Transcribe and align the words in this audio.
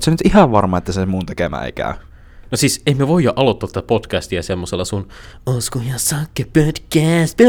sä 0.00 0.10
nyt 0.10 0.20
ihan 0.24 0.52
varma, 0.52 0.78
että 0.78 0.92
se 0.92 1.06
mun 1.06 1.26
tekemä 1.26 1.62
ei 1.62 1.72
käy? 1.72 1.94
No 2.50 2.56
siis, 2.56 2.82
ei 2.86 2.94
me 2.94 3.08
voi 3.08 3.24
jo 3.24 3.32
aloittaa 3.36 3.68
tätä 3.68 3.86
podcastia 3.86 4.42
semmoisella 4.42 4.84
sun 4.84 5.08
Osko 5.46 5.80
ja 5.88 5.98
Sakke 5.98 6.44
podcast 6.44 7.40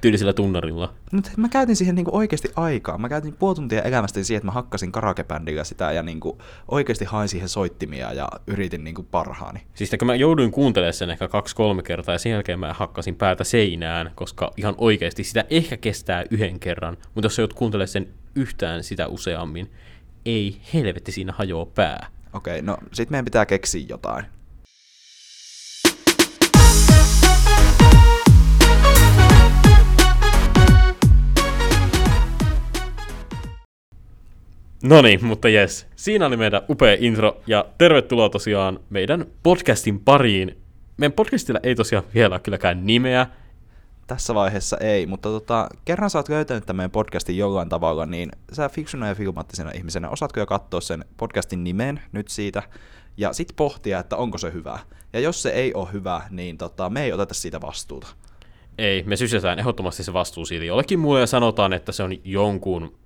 tyylisellä 0.00 0.32
tunnarilla. 0.32 0.94
No, 1.12 1.20
mä 1.36 1.48
käytin 1.48 1.76
siihen 1.76 1.94
niinku 1.94 2.16
oikeasti 2.16 2.48
aikaa. 2.56 2.98
Mä 2.98 3.08
käytin 3.08 3.32
puoli 3.32 3.54
tuntia 3.54 3.82
elämästäni 3.82 4.24
siihen, 4.24 4.38
että 4.38 4.46
mä 4.46 4.52
hakkasin 4.52 4.92
karakebändillä 4.92 5.64
sitä 5.64 5.92
ja 5.92 6.02
niinku 6.02 6.38
oikeasti 6.68 7.04
hain 7.04 7.28
siihen 7.28 7.48
soittimia 7.48 8.12
ja 8.12 8.28
yritin 8.46 8.84
niinku 8.84 9.02
parhaani. 9.02 9.60
Siis 9.74 9.90
kun 9.98 10.06
mä 10.06 10.14
jouduin 10.14 10.50
kuuntelemaan 10.50 10.94
sen 10.94 11.10
ehkä 11.10 11.28
kaksi-kolme 11.28 11.82
kertaa 11.82 12.14
ja 12.14 12.18
sen 12.18 12.32
jälkeen 12.32 12.60
mä 12.60 12.72
hakkasin 12.72 13.14
päätä 13.14 13.44
seinään, 13.44 14.10
koska 14.14 14.52
ihan 14.56 14.74
oikeasti 14.78 15.24
sitä 15.24 15.44
ehkä 15.50 15.76
kestää 15.76 16.24
yhden 16.30 16.60
kerran, 16.60 16.96
mutta 17.14 17.26
jos 17.26 17.36
sä 17.36 17.42
joudut 17.42 17.56
kuuntelemaan 17.58 17.88
sen 17.88 18.08
yhtään 18.34 18.84
sitä 18.84 19.06
useammin, 19.06 19.70
ei 20.26 20.60
helvetti 20.74 21.12
siinä 21.12 21.32
hajoa 21.32 21.66
pää. 21.66 22.06
Okei, 22.32 22.62
no 22.62 22.78
sit 22.92 23.10
meidän 23.10 23.24
pitää 23.24 23.46
keksiä 23.46 23.86
jotain. 23.88 24.24
No 34.82 35.02
niin, 35.02 35.24
mutta 35.24 35.48
jes. 35.48 35.86
Siinä 35.96 36.26
oli 36.26 36.36
meidän 36.36 36.62
upea 36.68 36.96
intro 37.00 37.40
ja 37.46 37.66
tervetuloa 37.78 38.28
tosiaan 38.28 38.80
meidän 38.90 39.26
podcastin 39.42 40.00
pariin. 40.00 40.56
Meidän 40.96 41.12
podcastilla 41.12 41.60
ei 41.62 41.74
tosiaan 41.74 42.04
vielä 42.14 42.38
kylläkään 42.38 42.86
nimeä. 42.86 43.26
Tässä 44.06 44.34
vaiheessa 44.34 44.76
ei, 44.78 45.06
mutta 45.06 45.28
tota, 45.28 45.68
kerran 45.84 46.10
sä 46.10 46.18
oot 46.18 46.28
löytänyt 46.28 46.66
tämän 46.66 46.90
podcastin 46.90 47.36
jollain 47.36 47.68
tavalla, 47.68 48.06
niin 48.06 48.30
sä 48.52 48.68
fiksuna 48.68 49.08
ja 49.08 49.14
filmaattisena 49.14 49.70
ihmisenä 49.70 50.08
osaatko 50.08 50.40
jo 50.40 50.46
katsoa 50.46 50.80
sen 50.80 51.04
podcastin 51.16 51.64
nimen 51.64 52.02
nyt 52.12 52.28
siitä, 52.28 52.62
ja 53.16 53.32
sit 53.32 53.52
pohtia, 53.56 53.98
että 53.98 54.16
onko 54.16 54.38
se 54.38 54.52
hyvä. 54.52 54.78
Ja 55.12 55.20
jos 55.20 55.42
se 55.42 55.50
ei 55.50 55.74
ole 55.74 55.88
hyvä, 55.92 56.22
niin 56.30 56.58
tota, 56.58 56.90
me 56.90 57.04
ei 57.04 57.12
oteta 57.12 57.34
siitä 57.34 57.60
vastuuta. 57.60 58.06
Ei, 58.78 59.02
me 59.02 59.16
sysätään 59.16 59.58
ehdottomasti 59.58 60.04
se 60.04 60.12
vastuu 60.12 60.44
siitä 60.44 60.64
jollekin 60.64 60.98
muulle 60.98 61.20
ja 61.20 61.26
sanotaan, 61.26 61.72
että 61.72 61.92
se 61.92 62.02
on 62.02 62.12
jonkun 62.24 62.98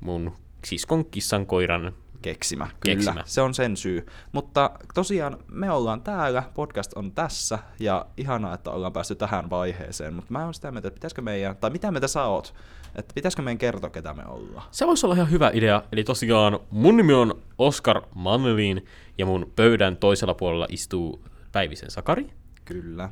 mun 0.00 0.32
siskon 0.64 1.04
kissan 1.04 1.46
koiran 1.46 1.92
keksimä. 2.22 2.64
Kyllä, 2.64 2.96
keksimä. 2.96 3.22
se 3.26 3.40
on 3.40 3.54
sen 3.54 3.76
syy. 3.76 4.06
Mutta 4.32 4.70
tosiaan 4.94 5.38
me 5.48 5.70
ollaan 5.70 6.02
täällä, 6.02 6.42
podcast 6.54 6.92
on 6.92 7.12
tässä, 7.12 7.58
ja 7.80 8.06
ihanaa, 8.16 8.54
että 8.54 8.70
ollaan 8.70 8.92
päästy 8.92 9.14
tähän 9.14 9.50
vaiheeseen. 9.50 10.14
Mutta 10.14 10.32
mä 10.32 10.44
oon 10.44 10.54
sitä 10.54 10.70
mieltä, 10.70 10.88
että 10.88 10.98
pitäisikö 10.98 11.22
meidän, 11.22 11.56
tai 11.56 11.70
mitä 11.70 11.90
mieltä 11.90 12.08
sä 12.08 12.24
oot, 12.24 12.54
että 12.94 13.14
pitäisikö 13.14 13.42
meidän 13.42 13.58
kertoa, 13.58 13.90
ketä 13.90 14.14
me 14.14 14.26
ollaan? 14.26 14.68
Se 14.70 14.86
voisi 14.86 15.06
olla 15.06 15.14
ihan 15.14 15.30
hyvä 15.30 15.50
idea. 15.54 15.82
Eli 15.92 16.04
tosiaan 16.04 16.60
mun 16.70 16.96
nimi 16.96 17.12
on 17.12 17.42
Oskar 17.58 18.02
Mannelin, 18.14 18.86
ja 19.18 19.26
mun 19.26 19.52
pöydän 19.56 19.96
toisella 19.96 20.34
puolella 20.34 20.66
istuu 20.68 21.24
Päivisen 21.52 21.90
Sakari. 21.90 22.30
Kyllä. 22.64 23.10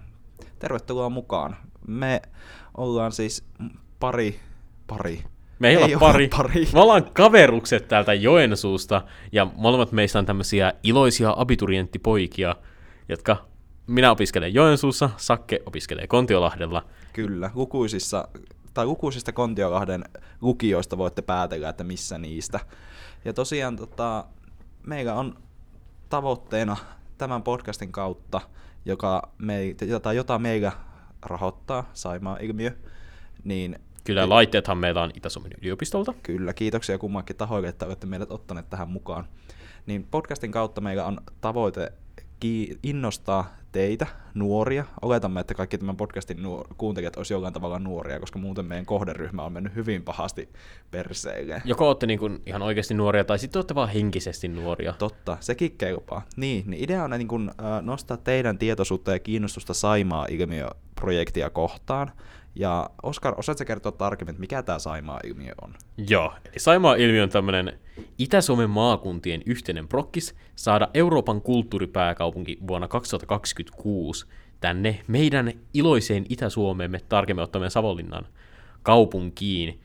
Tervetuloa 0.58 1.08
mukaan. 1.11 1.56
Me 1.86 2.22
ollaan 2.77 3.12
siis 3.12 3.44
pari, 4.00 4.41
pari, 4.86 5.25
me 5.61 5.69
ei, 5.69 5.77
ei 5.77 5.83
ole 5.94 6.00
pari. 6.00 6.28
pari. 6.28 6.69
Me 6.72 6.80
ollaan 6.80 7.05
kaverukset 7.12 7.89
täältä 7.89 8.14
Joensuusta, 8.14 9.03
ja 9.33 9.47
molemmat 9.56 9.92
meistä 9.92 10.19
on 10.19 10.27
tämmöisiä 10.27 10.72
iloisia 10.83 11.34
abiturienttipoikia, 11.36 12.56
jotka 13.08 13.36
minä 13.86 14.11
opiskelen 14.11 14.55
Joensuussa, 14.55 15.11
Sakke 15.16 15.62
opiskelee 15.66 16.06
Kontiolahdella. 16.06 16.84
Kyllä, 17.12 17.50
lukuisissa, 17.55 18.28
tai 18.75 18.86
lukuisista 18.86 19.33
Kontiolahden 19.33 20.05
lukioista 20.41 20.98
voitte 20.98 21.22
päätellä, 21.22 21.69
että 21.69 21.84
missä 21.84 22.19
niistä. 22.19 22.61
Ja 23.25 23.33
tosiaan 23.33 23.77
tota, 23.77 24.25
meillä 24.86 25.14
on 25.14 25.38
tavoitteena 26.08 26.77
tämän 27.19 27.42
podcastin 27.42 27.92
kautta, 27.92 28.41
joka 28.84 29.28
me, 29.38 29.64
jota, 29.86 30.12
jota 30.12 30.38
meillä 30.38 30.72
rahoittaa, 31.22 31.91
Saimaa 31.93 32.37
ilmiö, 32.41 32.70
niin 33.44 33.78
Kyllä, 34.10 34.28
laitteethan 34.28 34.78
meillä 34.78 35.03
on 35.03 35.10
Itä-Suomen 35.15 35.53
yliopistolta. 35.62 36.15
Kyllä, 36.22 36.53
kiitoksia 36.53 36.98
kummankin 36.98 37.37
tahoille, 37.37 37.69
että 37.69 37.87
olette 37.87 38.06
meidät 38.06 38.31
ottaneet 38.31 38.71
tähän 38.71 38.88
mukaan. 38.88 39.25
Niin 39.87 40.06
podcastin 40.10 40.53
kautta 40.53 40.81
meillä 40.81 41.04
on 41.04 41.21
tavoite 41.41 41.93
innostaa 42.82 43.56
teitä, 43.72 44.06
nuoria. 44.34 44.84
Oletamme, 45.03 45.41
että 45.41 45.54
kaikki 45.54 45.78
tämän 45.78 45.97
podcastin 45.97 46.43
nuor- 46.43 46.75
kuuntelijat 46.76 47.16
olisi 47.16 47.34
jollain 47.34 47.54
tavalla 47.54 47.78
nuoria, 47.78 48.20
koska 48.20 48.38
muuten 48.38 48.65
meidän 48.65 48.87
kohderyhmä 48.87 49.43
on 49.43 49.53
mennyt 49.53 49.75
hyvin 49.75 50.03
pahasti 50.03 50.49
perseille. 50.91 51.62
Joko 51.65 51.88
olette 51.88 52.06
niin 52.06 52.19
kuin 52.19 52.43
ihan 52.47 52.62
oikeasti 52.62 52.94
nuoria, 52.94 53.25
tai 53.25 53.38
sitten 53.38 53.59
olette 53.59 53.75
vaan 53.75 53.88
henkisesti 53.88 54.49
nuoria. 54.49 54.93
Totta, 54.93 55.37
sekin 55.41 55.76
kelpaa. 55.78 56.22
Niin, 56.37 56.70
niin 56.70 56.84
idea 56.84 57.04
on 57.04 57.10
niin 57.10 57.28
kuin, 57.28 57.49
äh, 57.49 57.82
nostaa 57.82 58.16
teidän 58.16 58.59
tietoisuutta 58.59 59.12
ja 59.12 59.19
kiinnostusta 59.19 59.75
Saimaa 59.75 60.26
ilmiöprojektia 60.31 61.50
kohtaan, 61.50 62.12
ja 62.55 62.91
Oskar, 63.03 63.34
osaatko 63.37 63.65
kertoa 63.65 63.93
tarkemmin, 63.93 64.31
että 64.31 64.41
mikä 64.41 64.62
tämä 64.62 64.78
Saimaa-ilmiö 64.78 65.53
on? 65.62 65.75
Joo, 66.09 66.33
eli 66.44 66.59
Saimaa-ilmiö 66.59 67.22
on 67.22 67.28
tämmöinen 67.28 67.78
Itä-Suomen 68.19 68.71
maakuntien 68.71 69.43
yhteinen 69.47 69.88
prokkis 69.88 70.34
saada 70.56 70.88
Euroopan 70.94 71.43
kulttuuripääkaupunki 71.43 72.59
vuonna 72.69 72.88
2026 72.88 74.27
tänne 74.61 75.00
meidän 75.09 75.53
iloiseen 75.75 76.27
Itä-Suomeemme, 76.28 77.00
tarkemmin 77.09 77.43
ottaen 77.43 77.71
Savonlinnan 77.71 78.27
kaupunkiin. 78.82 79.81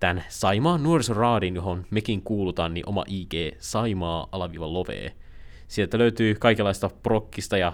tämän 0.00 0.24
Saimaan 0.28 0.82
nuorisoraadin, 0.82 1.54
johon 1.54 1.86
mekin 1.90 2.22
kuulutaan, 2.22 2.74
niin 2.74 2.88
oma 2.88 3.04
IG 3.06 3.32
Saimaa 3.58 4.28
alaviva 4.32 4.72
lovee. 4.72 5.14
Sieltä 5.68 5.98
löytyy 5.98 6.34
kaikenlaista 6.34 6.90
prokkista 7.02 7.58
ja 7.58 7.72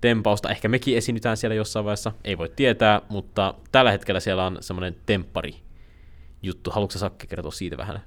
tempausta. 0.00 0.50
Ehkä 0.50 0.68
mekin 0.68 0.96
esiinnytään 0.96 1.36
siellä 1.36 1.54
jossain 1.54 1.84
vaiheessa, 1.84 2.12
ei 2.24 2.38
voi 2.38 2.48
tietää, 2.56 3.00
mutta 3.08 3.54
tällä 3.72 3.90
hetkellä 3.90 4.20
siellä 4.20 4.46
on 4.46 4.58
semmoinen 4.60 4.96
temppari 5.06 5.56
juttu. 6.42 6.70
Haluatko 6.70 6.98
Sakke 6.98 7.26
kertoa 7.26 7.50
siitä 7.50 7.76
vähän? 7.76 8.02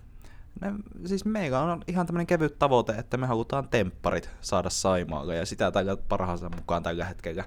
No, 0.62 0.68
siis 1.06 1.26
meillä 1.26 1.62
on 1.62 1.84
ihan 1.88 2.06
tämmöinen 2.06 2.28
kevyt 2.28 2.60
tavoite, 2.60 2.94
että 2.94 3.18
me 3.18 3.28
halutaan 3.28 3.70
tempparit 3.70 4.30
saada 4.42 4.70
Saimaalle 4.70 5.36
ja 5.36 5.46
sitä 5.46 5.72
tällä 5.72 5.98
parhaansa 5.98 6.50
mukaan 6.50 6.84
tällä 6.84 7.06
hetkellä 7.06 7.46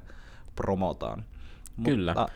promotaan. 0.57 1.25
Kyllä. 1.85 2.15
Mutta 2.15 2.33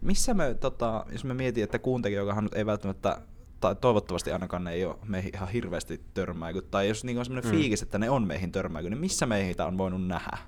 missä 0.00 0.34
me, 0.34 0.54
tota, 0.54 1.06
jos 1.12 1.24
me 1.24 1.34
mietin, 1.34 1.64
että 1.64 1.78
kuuntelijoillahan 1.78 2.48
ei 2.54 2.66
välttämättä 2.66 3.20
tai 3.60 3.76
toivottavasti 3.80 4.32
ainakaan 4.32 4.64
ne 4.64 4.72
ei 4.72 4.84
ole 4.84 4.96
meihin 5.04 5.30
ihan 5.34 5.48
hirveästi 5.48 6.00
törmäilyt, 6.14 6.70
tai 6.70 6.88
jos 6.88 7.04
niin 7.04 7.18
on 7.18 7.24
semmoinen 7.24 7.52
mm. 7.52 7.56
fiilis, 7.58 7.82
että 7.82 7.98
ne 7.98 8.10
on 8.10 8.26
meihin 8.26 8.52
törmäily, 8.52 8.90
niin 8.90 8.98
missä 8.98 9.26
meitä 9.26 9.66
on 9.66 9.78
voinut 9.78 10.06
nähdä? 10.06 10.38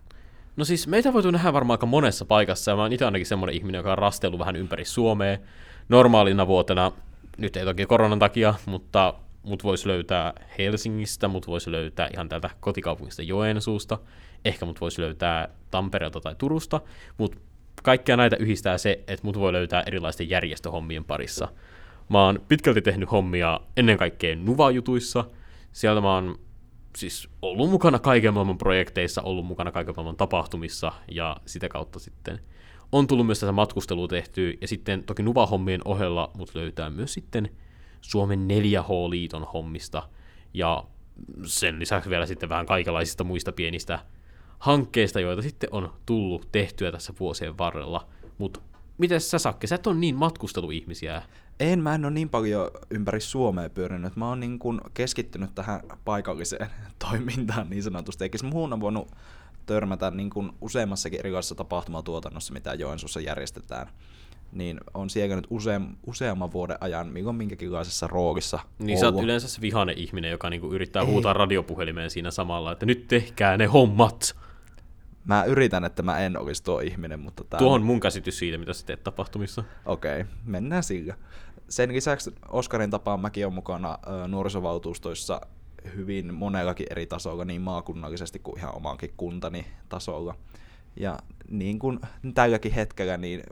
No 0.56 0.64
siis 0.64 0.86
meitä 0.86 1.12
voitu 1.12 1.30
nähdä 1.30 1.52
varmaan 1.52 1.74
aika 1.74 1.86
monessa 1.86 2.24
paikassa, 2.24 2.70
ja 2.70 2.76
mä 2.76 2.82
oon 2.82 2.92
itse 2.92 3.04
ainakin 3.04 3.26
semmoinen 3.26 3.56
ihminen, 3.56 3.78
joka 3.78 3.92
on 3.92 3.98
rastellut 3.98 4.38
vähän 4.38 4.56
ympäri 4.56 4.84
Suomea 4.84 5.38
normaalina 5.88 6.46
vuotena, 6.46 6.92
nyt 7.38 7.56
ei 7.56 7.64
toki 7.64 7.86
koronan 7.86 8.18
takia, 8.18 8.54
mutta 8.66 9.14
mut 9.42 9.64
voisi 9.64 9.88
löytää 9.88 10.32
Helsingistä, 10.58 11.28
mut 11.28 11.46
voisi 11.46 11.72
löytää 11.72 12.08
ihan 12.12 12.28
täältä 12.28 12.50
kotikaupungista 12.60 13.22
Joensuusta, 13.22 13.98
ehkä 14.44 14.66
mut 14.66 14.80
voisi 14.80 15.02
löytää 15.02 15.48
Tampereelta 15.70 16.20
tai 16.20 16.34
Turusta, 16.38 16.80
mutta 17.18 17.38
kaikkia 17.82 18.16
näitä 18.16 18.36
yhdistää 18.36 18.78
se, 18.78 19.04
että 19.06 19.26
mut 19.26 19.38
voi 19.38 19.52
löytää 19.52 19.82
erilaisten 19.86 20.30
järjestöhommien 20.30 21.04
parissa. 21.04 21.48
Mä 22.08 22.24
oon 22.24 22.40
pitkälti 22.48 22.82
tehnyt 22.82 23.10
hommia 23.10 23.60
ennen 23.76 23.98
kaikkea 23.98 24.36
Nuva-jutuissa. 24.36 25.24
Sieltä 25.72 26.00
mä 26.00 26.14
oon 26.14 26.38
siis 26.96 27.28
ollut 27.42 27.70
mukana 27.70 27.98
kaiken 27.98 28.34
maailman 28.34 28.58
projekteissa, 28.58 29.22
ollut 29.22 29.46
mukana 29.46 29.72
kaiken 29.72 29.94
maailman 29.96 30.16
tapahtumissa 30.16 30.92
ja 31.10 31.36
sitä 31.46 31.68
kautta 31.68 31.98
sitten 31.98 32.40
on 32.92 33.06
tullut 33.06 33.26
myös 33.26 33.40
tätä 33.40 33.52
matkustelua 33.52 34.08
tehtyä. 34.08 34.52
Ja 34.60 34.68
sitten 34.68 35.04
toki 35.04 35.22
Nuva-hommien 35.22 35.80
ohella 35.84 36.30
mut 36.36 36.54
löytää 36.54 36.90
myös 36.90 37.12
sitten 37.12 37.48
Suomen 38.00 38.48
4H-liiton 38.50 39.46
hommista 39.52 40.02
ja 40.54 40.84
sen 41.44 41.78
lisäksi 41.78 42.10
vielä 42.10 42.26
sitten 42.26 42.48
vähän 42.48 42.66
kaikenlaisista 42.66 43.24
muista 43.24 43.52
pienistä 43.52 43.98
hankkeista, 44.58 45.20
joita 45.20 45.42
sitten 45.42 45.68
on 45.72 45.92
tullut 46.06 46.48
tehtyä 46.52 46.92
tässä 46.92 47.12
vuosien 47.20 47.58
varrella. 47.58 48.06
Mutta 48.38 48.60
miten 48.98 49.20
sä 49.20 49.38
Sakke, 49.38 49.66
sä 49.66 49.74
et 49.74 49.86
ole 49.86 49.94
niin 49.94 50.16
matkusteluihmisiä? 50.16 51.22
En, 51.60 51.82
mä 51.82 51.94
en 51.94 52.04
ole 52.04 52.12
niin 52.12 52.28
paljon 52.28 52.70
ympäri 52.90 53.20
Suomea 53.20 53.70
pyörinyt. 53.70 54.16
Mä 54.16 54.28
oon 54.28 54.40
niin 54.40 54.58
kun 54.58 54.80
keskittynyt 54.94 55.54
tähän 55.54 55.80
paikalliseen 56.04 56.70
toimintaan 57.08 57.70
niin 57.70 57.82
sanotusti. 57.82 58.24
Eikä 58.24 58.38
muun 58.42 58.72
on 58.72 58.80
voinut 58.80 59.08
törmätä 59.66 60.10
niin 60.10 60.30
kuin 60.30 60.50
useammassakin 60.60 61.18
erilaisessa 61.20 61.54
tapahtumatuotannossa, 61.54 62.52
mitä 62.52 62.74
Joensuussa 62.74 63.20
järjestetään. 63.20 63.86
niin 64.52 64.80
on 64.94 65.10
sietänyt 65.10 65.46
useam, 65.50 65.96
useamman 66.06 66.52
vuoden 66.52 66.76
ajan 66.80 67.06
milloin 67.08 67.36
minkäkinlaisessa 67.36 68.06
roolissa 68.06 68.58
Niin 68.78 68.98
sä 68.98 69.06
oot 69.06 69.12
ollut. 69.14 69.24
yleensä 69.24 69.48
se 69.48 69.60
vihainen 69.60 69.98
ihminen, 69.98 70.30
joka 70.30 70.50
niinku 70.50 70.72
yrittää 70.72 71.02
Ei. 71.02 71.08
huutaa 71.08 71.32
radiopuhelimeen 71.32 72.10
siinä 72.10 72.30
samalla, 72.30 72.72
että 72.72 72.86
nyt 72.86 73.08
tehkää 73.08 73.56
ne 73.56 73.66
hommat. 73.66 74.36
Mä 75.26 75.44
yritän, 75.44 75.84
että 75.84 76.02
mä 76.02 76.18
en 76.18 76.38
olisi 76.38 76.64
tuo 76.64 76.80
ihminen, 76.80 77.20
mutta 77.20 77.44
tää 77.44 77.58
Tuo 77.58 77.74
on 77.74 77.82
mun 77.82 78.00
käsitys 78.00 78.38
siitä, 78.38 78.58
mitä 78.58 78.72
sä 78.72 78.86
teet 78.86 79.04
tapahtumissa. 79.04 79.64
Okei, 79.86 80.20
okay, 80.20 80.32
mennään 80.44 80.82
sillä. 80.82 81.14
Sen 81.68 81.92
lisäksi 81.92 82.34
Oskarin 82.48 82.90
tapaan 82.90 83.20
mäkin 83.20 83.46
on 83.46 83.54
mukana 83.54 83.98
nuorisovaltuustoissa 84.28 85.40
hyvin 85.96 86.34
monellakin 86.34 86.86
eri 86.90 87.06
tasolla, 87.06 87.44
niin 87.44 87.60
maakunnallisesti 87.60 88.38
kuin 88.38 88.58
ihan 88.58 88.74
omankin 88.74 89.14
kuntani 89.16 89.66
tasolla. 89.88 90.34
Ja 90.96 91.18
niin 91.50 91.78
kuin 91.78 92.00
tälläkin 92.34 92.72
hetkellä, 92.72 93.16
niin 93.16 93.42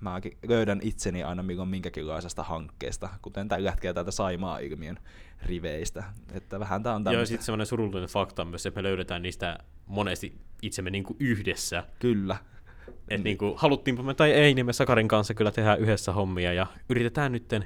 mäkin 0.00 0.38
löydän 0.48 0.80
itseni 0.82 1.22
aina 1.22 1.42
milloin 1.42 1.68
minkäkinlaisesta 1.68 2.42
hankkeesta, 2.42 3.08
kuten 3.22 3.48
tällä 3.48 3.70
hetkellä 3.70 3.94
täältä 3.94 4.10
Saimaa-ilmiön 4.10 4.98
riveistä. 5.42 6.04
Että 6.32 6.60
vähän 6.60 6.82
tää 6.82 6.94
on 6.94 7.00
Joo, 7.00 7.04
tämmöistä. 7.04 7.28
sitten 7.28 7.44
semmoinen 7.44 7.66
surullinen 7.66 8.08
fakta 8.08 8.42
on 8.42 8.48
myös, 8.48 8.66
että 8.66 8.78
me 8.78 8.82
löydetään 8.82 9.22
niistä 9.22 9.58
monesti 9.86 10.40
itsemme 10.62 10.90
niinku 10.90 11.16
yhdessä. 11.20 11.84
Kyllä. 11.98 12.36
Että 13.08 13.24
niinku, 13.24 13.54
haluttiinpa 13.56 14.02
me 14.02 14.14
tai 14.14 14.32
ei, 14.32 14.54
niin 14.54 14.66
me 14.66 14.72
Sakarin 14.72 15.08
kanssa 15.08 15.34
kyllä 15.34 15.50
tehdään 15.50 15.80
yhdessä 15.80 16.12
hommia 16.12 16.52
ja 16.52 16.66
yritetään 16.88 17.32
nytten 17.32 17.64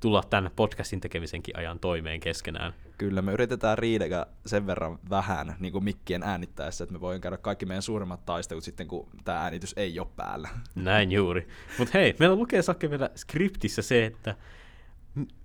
tulla 0.00 0.22
tämän 0.30 0.50
podcastin 0.56 1.00
tekemisenkin 1.00 1.58
ajan 1.58 1.78
toimeen 1.78 2.20
keskenään. 2.20 2.74
Kyllä, 2.98 3.22
me 3.22 3.32
yritetään 3.32 3.78
riidellä 3.78 4.26
sen 4.46 4.66
verran 4.66 4.98
vähän 5.10 5.56
niin 5.60 5.72
kuin 5.72 5.84
mikkien 5.84 6.22
äänittäessä, 6.22 6.84
että 6.84 6.92
me 6.92 7.00
voidaan 7.00 7.20
käydä 7.20 7.36
kaikki 7.36 7.66
meidän 7.66 7.82
suurimmat 7.82 8.26
taistelut 8.26 8.64
sitten, 8.64 8.88
kun 8.88 9.08
tämä 9.24 9.38
äänitys 9.38 9.74
ei 9.76 9.98
ole 9.98 10.08
päällä. 10.16 10.48
Näin 10.74 11.12
juuri. 11.12 11.48
Mutta 11.78 11.98
hei, 11.98 12.16
meillä 12.18 12.36
lukee 12.36 12.62
Sakke 12.62 12.90
vielä 12.90 13.10
skriptissä 13.16 13.82
se, 13.82 14.04
että 14.04 14.34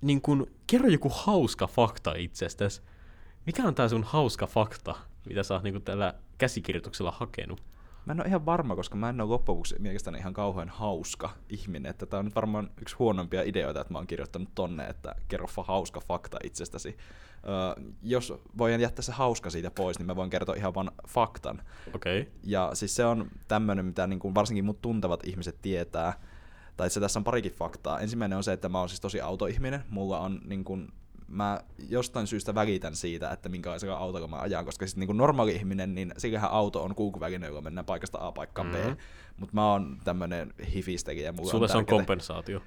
niin 0.01 0.21
kun, 0.21 0.51
kerro 0.67 0.89
joku 0.89 1.11
hauska 1.15 1.67
fakta 1.67 2.13
itsestäsi. 2.17 2.81
Mikä 3.45 3.63
on 3.63 3.75
tää 3.75 3.87
sun 3.87 4.03
hauska 4.03 4.47
fakta, 4.47 4.95
mitä 5.29 5.43
sä 5.43 5.53
oot 5.53 5.63
niin 5.63 5.81
tällä 5.81 6.13
käsikirjoituksella 6.37 7.11
hakenut? 7.11 7.63
Mä 8.05 8.13
en 8.13 8.19
ole 8.19 8.27
ihan 8.27 8.45
varma, 8.45 8.75
koska 8.75 8.95
mä 8.95 9.09
en 9.09 9.21
ole 9.21 9.29
loppujen 9.29 9.55
lopuksi 9.55 9.75
mielestäni 9.79 10.17
ihan 10.17 10.33
kauhean 10.33 10.69
hauska 10.69 11.29
ihminen, 11.49 11.89
että 11.89 12.05
tää 12.05 12.19
on 12.19 12.25
nyt 12.25 12.35
varmaan 12.35 12.69
yksi 12.81 12.95
huonompia 12.95 13.43
ideoita, 13.43 13.81
että 13.81 13.93
mä 13.93 13.99
oon 13.99 14.07
kirjoittanut 14.07 14.49
tonne, 14.55 14.87
että 14.87 15.15
kerro 15.27 15.47
hauska 15.57 15.99
fakta 15.99 16.37
itsestäsi. 16.43 16.97
Öö, 17.47 17.83
jos 18.03 18.33
voin 18.57 18.81
jättää 18.81 19.03
se 19.03 19.11
hauska 19.11 19.49
siitä 19.49 19.71
pois, 19.71 19.99
niin 19.99 20.05
mä 20.05 20.15
voin 20.15 20.29
kertoa 20.29 20.55
ihan 20.55 20.75
vaan 20.75 20.91
faktan. 21.07 21.61
Okei. 21.95 22.21
Okay. 22.21 22.33
Ja 22.43 22.69
siis 22.73 22.95
se 22.95 23.05
on 23.05 23.31
tämmöinen, 23.47 23.85
mitä 23.85 24.07
niin 24.07 24.19
kuin 24.19 24.35
varsinkin 24.35 24.65
mut 24.65 24.81
tuntevat 24.81 25.27
ihmiset 25.27 25.61
tietää. 25.61 26.13
Tai 26.77 26.89
se 26.89 26.99
tässä 26.99 27.19
on 27.19 27.23
parikin 27.23 27.51
faktaa. 27.51 27.99
Ensimmäinen 27.99 28.37
on 28.37 28.43
se, 28.43 28.53
että 28.53 28.69
mä 28.69 28.79
oon 28.79 28.89
siis 28.89 29.01
tosi 29.01 29.21
autoihminen. 29.21 29.83
Mulla 29.89 30.19
on 30.19 30.41
niin 30.45 30.63
kuin, 30.63 30.93
mä 31.29 31.59
jostain 31.89 32.27
syystä 32.27 32.55
välitän 32.55 32.95
siitä, 32.95 33.31
että 33.31 33.49
minkälaisella 33.49 33.97
autolla 33.97 34.27
mä 34.27 34.35
ajan, 34.35 34.65
koska 34.65 34.85
siis 34.87 34.97
niin 34.97 35.17
normaali 35.17 35.55
ihminen, 35.55 35.95
niin 35.95 36.13
sillähän 36.17 36.51
auto 36.51 36.83
on 36.83 36.95
kulkuväline, 36.95 37.47
jolla 37.47 37.61
mennään 37.61 37.85
paikasta 37.85 38.17
A 38.21 38.31
paikkaan 38.31 38.71
B. 38.71 38.75
Mhm. 38.75 38.93
Mutta 39.37 39.55
mä 39.55 39.71
oon 39.71 39.97
tämmönen 40.03 40.53
hifistelijä. 40.73 41.31
Mulla 41.31 41.51
Sulle 41.51 41.67
se 41.67 41.77
on 41.77 41.85
kompensaatio. 41.85 42.61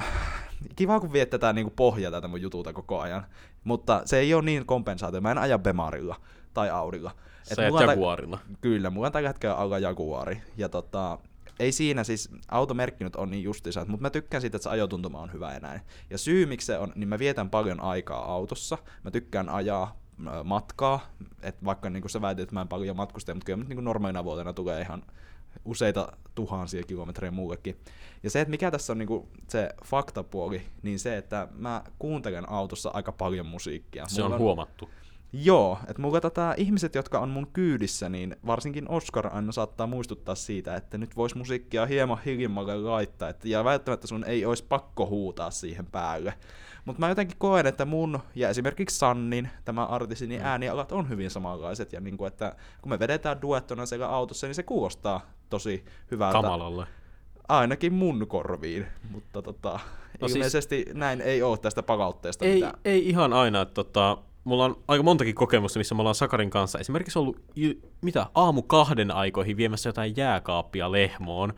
kiva, 0.76 1.00
kun 1.00 1.12
viette 1.12 1.38
tätä 1.38 1.52
niinku 1.52 1.72
pohjaa 1.76 2.10
tätä 2.12 2.28
mun 2.28 2.42
jutulta 2.42 2.72
koko 2.72 3.00
ajan. 3.00 3.26
Mutta 3.64 4.02
se 4.04 4.18
ei 4.18 4.34
ole 4.34 4.42
niin 4.42 4.66
kompensaatio. 4.66 5.20
Mä 5.20 5.30
en 5.30 5.38
aja 5.38 5.58
Bemarilla 5.58 6.16
tai 6.54 6.70
Audilla. 6.70 7.10
Et 7.50 7.56
Sä 7.56 7.66
on 7.72 7.78
tä- 7.78 7.92
Jaguarilla. 7.92 8.38
Kyllä, 8.60 8.90
mulla 8.90 9.06
on 9.06 9.12
tällä 9.12 9.28
hetkellä 9.28 9.54
alla 9.56 9.78
Jaguari. 9.78 10.42
Ja 10.56 10.68
tota, 10.68 11.18
ei 11.60 11.72
siinä 11.72 12.04
siis, 12.04 12.30
automerkki 12.48 13.04
nyt 13.04 13.16
on 13.16 13.30
niin 13.30 13.42
justiinsa, 13.42 13.84
mutta 13.84 14.02
mä 14.02 14.10
tykkään 14.10 14.40
siitä, 14.40 14.56
että 14.56 14.62
se 14.62 14.70
ajotuntuma 14.70 15.20
on 15.20 15.32
hyvä 15.32 15.52
ja 15.52 15.60
näin. 15.60 15.80
Ja 16.10 16.18
syy 16.18 16.46
miksi 16.46 16.66
se 16.66 16.78
on, 16.78 16.92
niin 16.94 17.08
mä 17.08 17.18
vietän 17.18 17.50
paljon 17.50 17.80
aikaa 17.80 18.32
autossa. 18.32 18.78
Mä 19.04 19.10
tykkään 19.10 19.48
ajaa 19.48 20.00
matkaa, 20.44 21.00
että 21.42 21.64
vaikka 21.64 21.90
niin 21.90 22.00
kuin 22.00 22.10
sä 22.10 22.20
väitit, 22.20 22.42
että 22.42 22.54
mä 22.54 22.60
en 22.60 22.68
paljon 22.68 22.96
matkusta, 22.96 23.34
mutta 23.34 23.44
kyllä 23.44 23.58
nyt 23.58 23.68
niin 23.68 23.84
normaalina 23.84 24.24
vuotena 24.24 24.52
tulee 24.52 24.80
ihan 24.80 25.02
useita 25.64 26.12
tuhansia 26.34 26.82
kilometrejä 26.82 27.30
muullekin. 27.30 27.76
Ja 28.22 28.30
se, 28.30 28.40
että 28.40 28.50
mikä 28.50 28.70
tässä 28.70 28.92
on 28.92 28.98
niinku 28.98 29.28
se 29.48 29.68
faktapuoli, 29.84 30.62
niin 30.82 30.98
se, 30.98 31.16
että 31.16 31.48
mä 31.52 31.82
kuuntelen 31.98 32.48
autossa 32.50 32.90
aika 32.94 33.12
paljon 33.12 33.46
musiikkia. 33.46 34.06
Se 34.06 34.22
Mulla 34.22 34.34
on 34.34 34.40
huomattu. 34.40 34.90
Joo, 35.32 35.78
että 35.88 36.02
mulla 36.02 36.20
tota, 36.20 36.54
ihmiset, 36.56 36.94
jotka 36.94 37.18
on 37.18 37.28
mun 37.28 37.46
kyydissä, 37.52 38.08
niin 38.08 38.36
varsinkin 38.46 38.88
Oscar 38.88 39.34
aina 39.36 39.52
saattaa 39.52 39.86
muistuttaa 39.86 40.34
siitä, 40.34 40.76
että 40.76 40.98
nyt 40.98 41.16
vois 41.16 41.34
musiikkia 41.34 41.86
hieman 41.86 42.18
hiljemmalle 42.26 42.76
laittaa, 42.78 43.28
että, 43.28 43.48
ja 43.48 43.64
välttämättä 43.64 44.06
sun 44.06 44.24
ei 44.24 44.44
olisi 44.44 44.64
pakko 44.68 45.06
huutaa 45.06 45.50
siihen 45.50 45.86
päälle. 45.86 46.34
Mutta 46.84 47.00
mä 47.00 47.08
jotenkin 47.08 47.36
koen, 47.38 47.66
että 47.66 47.84
mun 47.84 48.18
ja 48.34 48.48
esimerkiksi 48.48 48.98
Sannin, 48.98 49.48
tämä 49.64 49.84
artisti, 49.86 50.26
niin 50.26 50.40
Mm. 50.40 50.46
äänialat 50.46 50.92
on 50.92 51.08
hyvin 51.08 51.30
samanlaiset, 51.30 51.92
ja 51.92 52.00
niinku, 52.00 52.24
että 52.24 52.56
kun 52.82 52.90
me 52.90 52.98
vedetään 52.98 53.42
duettona 53.42 53.86
siellä 53.86 54.08
autossa, 54.08 54.46
niin 54.46 54.54
se 54.54 54.62
kuulostaa 54.62 55.20
tosi 55.50 55.84
hyvältä. 56.10 56.32
Kamalalle. 56.32 56.86
Ainakin 57.48 57.92
mun 57.92 58.26
korviin, 58.28 58.86
mutta 59.10 59.42
tota, 59.42 59.80
No 60.20 60.28
siis- 60.28 60.36
ilmeisesti 60.36 60.84
näin 60.94 61.20
ei 61.20 61.42
ole 61.42 61.58
tästä 61.58 61.82
palautteesta 61.82 62.44
Ei, 62.44 62.54
mitään. 62.54 62.74
ei 62.84 63.08
ihan 63.08 63.32
aina. 63.32 63.60
Että 63.60 63.74
tota, 63.74 64.18
mulla 64.50 64.64
on 64.64 64.82
aika 64.88 65.02
montakin 65.02 65.34
kokemusta, 65.34 65.78
missä 65.78 65.94
me 65.94 66.00
ollaan 66.00 66.14
Sakarin 66.14 66.50
kanssa 66.50 66.78
esimerkiksi 66.78 67.18
ollut 67.18 67.36
il- 67.58 67.88
mitä, 68.02 68.26
aamu 68.34 68.62
kahden 68.62 69.10
aikoihin 69.10 69.56
viemässä 69.56 69.88
jotain 69.88 70.16
jääkaappia 70.16 70.92
lehmoon. 70.92 71.52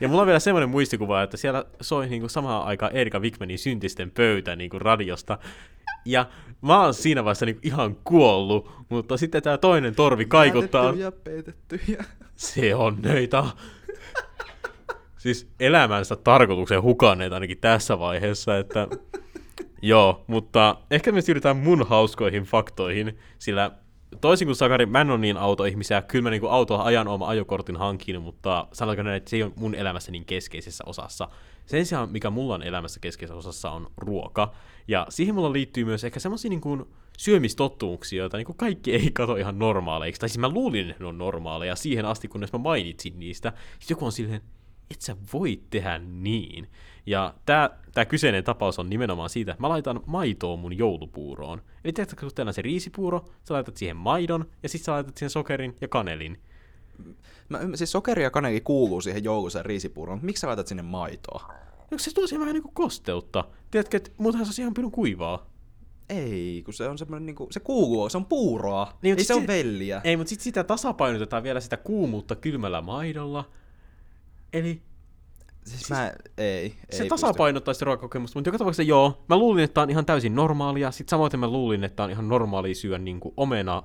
Ja 0.00 0.08
mulla 0.08 0.22
on 0.22 0.26
vielä 0.26 0.38
semmoinen 0.38 0.68
muistikuva, 0.68 1.22
että 1.22 1.36
siellä 1.36 1.64
soi 1.80 2.08
niinku 2.08 2.28
samaan 2.28 2.66
aikaan 2.66 2.92
Erika 2.92 3.20
Wigmanin 3.20 3.58
syntisten 3.58 4.10
pöytä 4.10 4.56
niinku 4.56 4.78
radiosta. 4.78 5.38
Ja 6.04 6.26
mä 6.62 6.82
oon 6.82 6.94
siinä 6.94 7.24
vaiheessa 7.24 7.46
niinku 7.46 7.60
ihan 7.64 7.96
kuollut, 8.04 8.70
mutta 8.88 9.16
sitten 9.16 9.42
tää 9.42 9.58
toinen 9.58 9.94
torvi 9.94 10.24
kaikuttaa. 10.24 10.82
Päätettyjä, 10.82 11.12
peitettyjä. 11.12 12.04
Se 12.36 12.74
on 12.74 12.96
nöitä. 13.02 13.44
Siis 15.18 15.48
elämänsä 15.60 16.16
tarkoituksen 16.16 16.82
hukanneet 16.82 17.32
ainakin 17.32 17.58
tässä 17.58 17.98
vaiheessa, 17.98 18.58
että 18.58 18.88
joo, 19.82 20.24
mutta 20.26 20.76
ehkä 20.90 21.12
me 21.12 21.20
siirrytään 21.20 21.56
mun 21.56 21.86
hauskoihin 21.86 22.42
faktoihin, 22.42 23.18
sillä 23.38 23.70
toisin 24.20 24.48
kuin 24.48 24.56
Sakari, 24.56 24.86
mä 24.86 25.00
en 25.00 25.10
ole 25.10 25.18
niin 25.18 25.36
autoihmisiä, 25.36 26.02
kyllä 26.02 26.22
mä 26.22 26.30
niinku 26.30 26.46
autoa 26.46 26.84
ajan 26.84 27.08
oma 27.08 27.28
ajokortin 27.28 27.76
hankin, 27.76 28.22
mutta 28.22 28.66
sanotaanko 28.72 29.02
näin, 29.02 29.16
että 29.16 29.30
se 29.30 29.36
ei 29.36 29.42
ole 29.42 29.52
mun 29.56 29.74
elämässä 29.74 30.12
niin 30.12 30.24
keskeisessä 30.24 30.84
osassa. 30.86 31.28
Sen 31.66 31.86
sijaan, 31.86 32.08
mikä 32.08 32.30
mulla 32.30 32.54
on 32.54 32.62
elämässä 32.62 33.00
keskeisessä 33.00 33.38
osassa, 33.38 33.70
on 33.70 33.90
ruoka. 33.96 34.52
Ja 34.88 35.06
siihen 35.08 35.34
mulla 35.34 35.52
liittyy 35.52 35.84
myös 35.84 36.04
ehkä 36.04 36.20
semmoisia 36.20 36.48
niin 36.48 36.86
syömistottumuksia, 37.18 38.18
joita 38.18 38.36
niin 38.36 38.46
kaikki 38.56 38.94
ei 38.94 39.10
kato 39.12 39.36
ihan 39.36 39.58
normaaleiksi. 39.58 40.20
Tai 40.20 40.28
siis 40.28 40.38
mä 40.38 40.48
luulin, 40.48 40.90
että 40.90 41.02
ne 41.02 41.08
on 41.08 41.18
normaaleja 41.18 41.76
siihen 41.76 42.04
asti, 42.04 42.28
kunnes 42.28 42.52
mä 42.52 42.58
mainitsin 42.58 43.18
niistä. 43.18 43.52
Sitten 43.78 43.94
joku 43.94 44.04
on 44.04 44.12
silleen, 44.12 44.42
et 44.90 45.00
sä 45.00 45.16
voi 45.32 45.60
tehdä 45.70 45.98
niin. 45.98 46.68
Ja 47.06 47.34
tää, 47.46 47.70
tää 47.92 48.04
kyseinen 48.04 48.44
tapaus 48.44 48.78
on 48.78 48.90
nimenomaan 48.90 49.30
siitä, 49.30 49.52
että 49.52 49.60
mä 49.62 49.68
laitan 49.68 50.00
maitoa 50.06 50.56
mun 50.56 50.78
joulupuuroon. 50.78 51.62
Eli 51.84 51.92
tiedätkö, 51.92 52.20
kun 52.20 52.30
teillä 52.34 52.50
on 52.50 52.54
se 52.54 52.62
riisipuuro, 52.62 53.24
sä 53.44 53.54
laitat 53.54 53.76
siihen 53.76 53.96
maidon, 53.96 54.44
ja 54.62 54.68
sitten 54.68 54.84
sä 54.84 54.92
laitat 54.92 55.16
siihen 55.16 55.30
sokerin 55.30 55.76
ja 55.80 55.88
kanelin. 55.88 56.40
Mä, 57.48 57.58
siis 57.74 57.92
sokeri 57.92 58.22
ja 58.22 58.30
kaneli 58.30 58.60
kuuluu 58.60 59.00
siihen 59.00 59.24
jouluiseen 59.24 59.64
riisipuuroon, 59.64 60.18
mutta 60.18 60.26
miksi 60.26 60.40
sä 60.40 60.46
laitat 60.46 60.66
sinne 60.66 60.82
maitoa? 60.82 61.52
Eikö 61.92 62.02
se 62.02 62.14
tuo 62.14 62.26
siihen 62.26 62.40
vähän 62.40 62.54
niinku 62.54 62.70
kosteutta? 62.74 63.44
Tiedätkö, 63.70 63.96
että 63.96 64.10
muutenhan 64.18 64.46
se 64.46 64.62
on 64.62 64.64
ihan 64.64 64.74
pirun 64.74 64.92
kuivaa. 64.92 65.46
Ei, 66.08 66.62
kun 66.64 66.74
se 66.74 66.88
on 66.88 66.98
semmoinen 66.98 67.26
niinku, 67.26 67.48
se 67.50 67.60
kuuluu, 67.60 68.08
se 68.08 68.16
on 68.16 68.26
puuroa. 68.26 68.92
Niin, 69.02 69.18
ei 69.18 69.24
se- 69.24 69.34
on 69.34 69.46
velliä. 69.46 70.00
Ei, 70.04 70.16
mutta 70.16 70.28
sitten 70.28 70.44
sitä 70.44 70.64
tasapainotetaan 70.64 71.42
vielä 71.42 71.60
sitä 71.60 71.76
kuumuutta 71.76 72.36
kylmällä 72.36 72.80
maidolla. 72.80 73.50
Eli 74.52 74.82
Siis 75.68 75.90
mä, 75.90 76.12
ei, 76.38 76.76
se 76.90 77.02
ei 77.02 77.08
tasapainottaa 77.08 77.74
sitä 77.74 77.84
ruokakokemusta, 77.84 78.38
mutta 78.38 78.48
joka 78.48 78.58
tapauksessa 78.58 78.82
joo, 78.82 79.24
mä 79.28 79.36
luulin, 79.36 79.64
että 79.64 79.74
tää 79.74 79.82
on 79.82 79.90
ihan 79.90 80.06
täysin 80.06 80.34
normaalia, 80.34 80.90
sitten 80.90 81.10
samoin 81.10 81.40
mä 81.40 81.48
luulin, 81.48 81.84
että 81.84 81.96
tää 81.96 82.04
on 82.04 82.10
ihan 82.10 82.28
normaalia 82.28 82.74
syödä 82.74 82.98
niinku 82.98 83.34
omena 83.36 83.82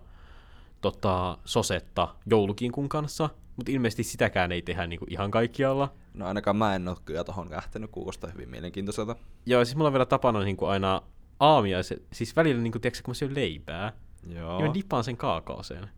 tota, 0.82 1.38
sosetta 1.46 2.16
joulukinkun 2.26 2.90
kanssa, 2.90 3.30
mutta 3.56 3.72
ilmeisesti 3.72 4.04
sitäkään 4.04 4.52
ei 4.52 4.62
tehdä 4.62 4.88
niinku 4.88 5.06
ihan 5.10 5.32
kaikkialla. 5.32 5.94
No 6.14 6.28
ainakaan 6.28 6.56
mä 6.56 6.76
en 6.76 6.88
oo 6.88 6.98
kyllä 7.06 7.24
tohon 7.24 7.52
lähtenyt, 7.52 7.92
kuulostaa 7.92 8.30
hyvin 8.30 8.50
mielenkiintoiselta. 8.50 9.16
Joo, 9.46 9.66
siis 9.66 9.76
mulla 9.76 9.88
on 9.88 9.94
vielä 9.94 10.06
tapana 10.06 10.40
niinku 10.40 10.66
aina 10.66 11.02
aamiaiset, 11.40 12.04
siis 12.14 12.36
välillä 12.36 12.62
niinku, 12.62 12.80
tiedätkö, 12.80 13.04
kun 13.06 13.12
mä 13.12 13.16
syön 13.16 13.36
leipää, 13.36 13.94
Joo. 14.28 14.58
niin 14.58 14.68
mä 14.68 14.74
dippaan 14.74 15.04
sen 15.04 15.18
kaakaoseen. 15.18 15.90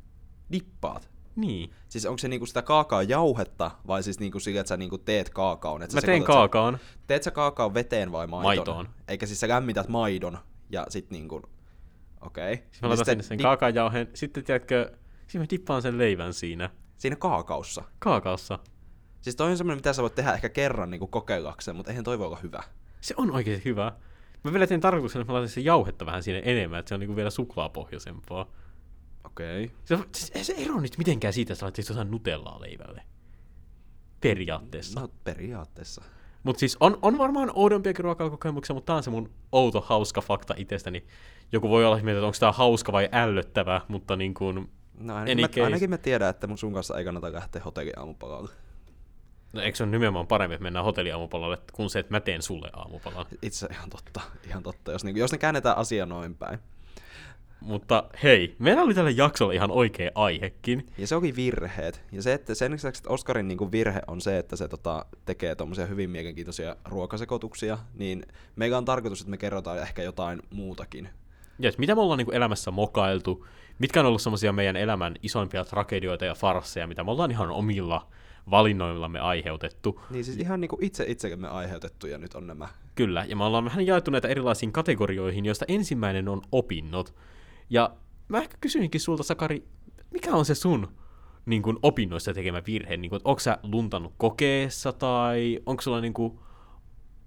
Dippaat. 0.51 1.14
Niin. 1.35 1.73
Siis 1.89 2.05
onko 2.05 2.17
se 2.17 2.27
niinku 2.27 2.45
sitä 2.45 2.61
kaakaojauhetta 2.61 3.71
vai 3.87 4.03
siis 4.03 4.19
niinku 4.19 4.39
sillä, 4.39 4.59
että 4.59 4.67
sä 4.67 4.77
niinku 4.77 4.97
teet 4.97 5.29
kaakaon? 5.29 5.83
Että 5.83 5.97
Mä 5.97 6.01
sä 6.01 6.07
teen 6.07 6.23
kaakaon. 6.23 6.77
Sen, 6.77 6.99
teet 7.07 7.23
sä 7.23 7.31
kaakaon 7.31 7.73
veteen 7.73 8.11
vai 8.11 8.27
maitoon? 8.27 8.55
Maitoon. 8.57 8.89
Eikä 9.07 9.25
siis 9.25 9.39
sä 9.39 9.47
lämmität 9.47 9.87
maidon 9.87 10.37
ja 10.69 10.85
sit 10.89 11.11
niinku... 11.11 11.41
Okei. 12.21 12.53
Okay. 12.53 12.65
Siis 12.71 12.81
mä 12.81 12.89
laitan 12.89 13.05
sinne 13.05 13.23
sen 13.23 13.41
kaakaojauheen, 13.41 14.07
sitten 14.13 14.43
tiedätkö, 14.43 14.91
siis 15.27 15.41
mä 15.41 15.45
dippaan 15.49 15.81
sen 15.81 15.97
leivän 15.97 16.33
siinä. 16.33 16.69
Siinä 16.97 17.15
kaakaussa. 17.15 17.83
Kaakaossa. 17.99 18.59
Siis 19.21 19.35
toi 19.35 19.51
on 19.51 19.57
semmoinen, 19.57 19.77
mitä 19.77 19.93
sä 19.93 20.01
voit 20.01 20.15
tehdä 20.15 20.33
ehkä 20.33 20.49
kerran 20.49 20.89
niin 20.89 21.09
kokeillakseen, 21.09 21.77
mutta 21.77 21.91
eihän 21.91 22.03
toi 22.03 22.19
voi 22.19 22.27
olla 22.27 22.39
hyvä. 22.43 22.63
Se 23.01 23.13
on 23.17 23.31
oikeasti 23.31 23.65
hyvä. 23.65 23.91
Mä 24.43 24.53
vielä 24.53 24.67
tein 24.67 24.81
tarkoituksena, 24.81 25.21
että 25.21 25.33
mä 25.33 25.33
laitan 25.33 25.49
sen 25.49 25.65
jauhetta 25.65 26.05
vähän 26.05 26.23
sinne 26.23 26.41
enemmän, 26.45 26.79
että 26.79 26.89
se 26.89 26.95
on 26.95 26.99
niinku 26.99 27.15
vielä 27.15 27.29
suklaapohjaisempaa. 27.29 28.51
Okei. 29.35 29.63
Okay. 29.63 29.75
Se, 29.85 29.97
se, 30.13 30.43
se 30.43 30.53
ero 30.57 30.79
nyt 30.79 30.97
mitenkään 30.97 31.33
siitä, 31.33 31.53
että 31.53 31.59
sä 31.59 31.65
laittaisit 31.65 31.89
jotain 31.89 32.11
nutellaa 32.11 32.61
leivälle. 32.61 33.03
Periaatteessa. 34.21 34.99
No 34.99 35.07
periaatteessa. 35.23 36.03
Mutta 36.43 36.59
siis 36.59 36.77
on, 36.79 36.99
on 37.01 37.17
varmaan 37.17 37.51
oudompiakin 37.55 38.03
ruokailukokemuksia, 38.03 38.73
mutta 38.73 38.85
tää 38.85 38.95
on 38.95 39.03
se 39.03 39.09
mun 39.09 39.29
outo, 39.51 39.81
hauska 39.81 40.21
fakta 40.21 40.53
itsestäni. 40.57 41.05
Joku 41.51 41.69
voi 41.69 41.85
olla 41.85 41.95
mieltä, 41.95 42.19
että 42.19 42.25
onko 42.25 42.37
tää 42.39 42.51
hauska 42.51 42.91
vai 42.91 43.09
ällöttävä, 43.11 43.81
mutta 43.87 44.15
niin 44.15 44.33
kuin... 44.33 44.71
No 44.99 45.15
ainakin, 45.15 45.61
mä, 45.61 45.65
ainakin 45.65 45.89
mä 45.89 45.97
tiedän, 45.97 46.29
että 46.29 46.47
mun 46.47 46.57
sun 46.57 46.73
kanssa 46.73 46.97
ei 46.97 47.05
kannata 47.05 47.33
lähteä 47.33 47.61
hotelliaamupalalle. 47.65 48.51
No 49.53 49.61
eikö 49.61 49.77
se 49.77 49.83
ole 49.83 49.91
nimenomaan 49.91 50.27
parempi, 50.27 50.53
että 50.53 50.63
mennään 50.63 50.85
hotelliaamupalalle, 50.85 51.57
kun 51.73 51.89
se, 51.89 51.99
että 51.99 52.13
mä 52.13 52.19
teen 52.19 52.41
sulle 52.41 52.69
aamupalan? 52.73 53.25
Itse 53.41 53.67
ihan 53.71 53.89
totta, 53.89 54.21
ihan 54.47 54.63
totta, 54.63 54.91
jos, 54.91 55.03
niin, 55.03 55.17
jos 55.17 55.31
ne 55.31 55.37
käännetään 55.37 55.77
asia 55.77 56.05
noin 56.05 56.35
päin. 56.35 56.59
Mutta 57.59 58.03
hei, 58.23 58.55
meillä 58.59 58.81
oli 58.81 58.93
tällä 58.93 59.09
jaksolla 59.09 59.53
ihan 59.53 59.71
oikea 59.71 60.11
aihekin. 60.15 60.87
Ja 60.97 61.07
se 61.07 61.15
oli 61.15 61.35
virheet. 61.35 62.03
Ja 62.11 62.21
se, 62.21 62.33
että 62.33 62.55
sen 62.55 62.71
lisäksi, 62.71 62.99
että 62.99 63.09
Oscarin 63.09 63.47
niin 63.47 63.57
kuin 63.57 63.71
virhe 63.71 64.01
on 64.07 64.21
se, 64.21 64.37
että 64.37 64.55
se 64.55 64.67
tota, 64.67 65.05
tekee 65.25 65.55
tuommoisia 65.55 65.85
hyvin 65.85 66.09
mielenkiintoisia 66.09 66.75
ruokasekoituksia, 66.85 67.77
niin 67.93 68.25
meillä 68.55 68.77
on 68.77 68.85
tarkoitus, 68.85 69.21
että 69.21 69.31
me 69.31 69.37
kerrotaan 69.37 69.79
ehkä 69.79 70.03
jotain 70.03 70.41
muutakin. 70.53 71.09
Ja 71.59 71.71
mitä 71.77 71.95
me 71.95 72.01
ollaan 72.01 72.17
niin 72.17 72.25
kuin 72.25 72.35
elämässä 72.35 72.71
mokailtu, 72.71 73.45
mitkä 73.79 73.99
on 73.99 74.05
ollut 74.05 74.21
semmoisia 74.21 74.53
meidän 74.53 74.75
elämän 74.75 75.15
isoimpia 75.23 75.65
tragedioita 75.65 76.25
ja 76.25 76.35
farsseja, 76.35 76.87
mitä 76.87 77.03
me 77.03 77.11
ollaan 77.11 77.31
ihan 77.31 77.51
omilla 77.51 78.07
valinnoillamme 78.51 79.19
aiheutettu. 79.19 80.01
Niin 80.09 80.25
siis 80.25 80.37
ihan 80.37 80.61
niin 80.61 80.69
kuin 80.69 80.83
itse 80.83 81.05
itsellemme 81.07 81.47
aiheutettu 81.47 82.07
ja 82.07 82.17
nyt 82.17 82.33
on 82.33 82.47
nämä. 82.47 82.67
Kyllä, 82.95 83.25
ja 83.27 83.35
me 83.35 83.43
ollaan 83.43 83.65
vähän 83.65 83.85
jaettu 83.85 84.11
näitä 84.11 84.27
erilaisiin 84.27 84.71
kategorioihin, 84.71 85.45
joista 85.45 85.65
ensimmäinen 85.67 86.27
on 86.27 86.41
opinnot. 86.51 87.15
Ja 87.69 87.95
mä 88.27 88.37
ehkä 88.37 88.57
kysyinkin 88.61 89.01
sulta, 89.01 89.23
Sakari, 89.23 89.67
mikä 90.11 90.31
on 90.31 90.45
se 90.45 90.55
sun 90.55 90.87
niin 91.45 91.61
kuin 91.61 91.77
opinnoissa 91.81 92.33
tekemä 92.33 92.61
virhe? 92.67 92.97
Niin 92.97 93.09
kuin, 93.09 93.21
onko 93.23 93.39
sä 93.39 93.57
luntannut 93.63 94.13
kokeessa 94.17 94.93
tai 94.93 95.59
onko 95.65 95.81
sulla 95.81 96.01
niin 96.01 96.13
kuin, 96.13 96.39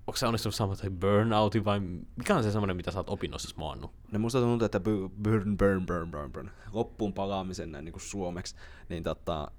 onko 0.07 0.17
sä 0.17 0.29
onnistunut 0.29 0.55
saamaan 0.55 0.79
tai 0.79 0.91
burnouti 0.91 1.65
vai 1.65 1.81
mikä 2.17 2.37
on 2.37 2.43
se 2.43 2.51
semmoinen, 2.51 2.77
mitä 2.77 2.91
sä 2.91 2.99
oot 2.99 3.11
opinnoissa 3.11 3.57
maannut? 3.57 3.91
No 4.13 4.19
musta 4.19 4.41
tuntuu, 4.41 4.67
että 4.67 4.81
burn, 4.81 5.11
burn, 5.57 5.87
burn, 5.87 6.11
burn, 6.11 6.33
burn, 6.33 6.51
loppuun 6.73 7.13
palaamisen 7.13 7.73
näin 7.73 7.85
niin 7.85 7.93
kuin 7.93 8.03
suomeksi, 8.03 8.57
niin 8.89 9.03
tota, 9.03 9.51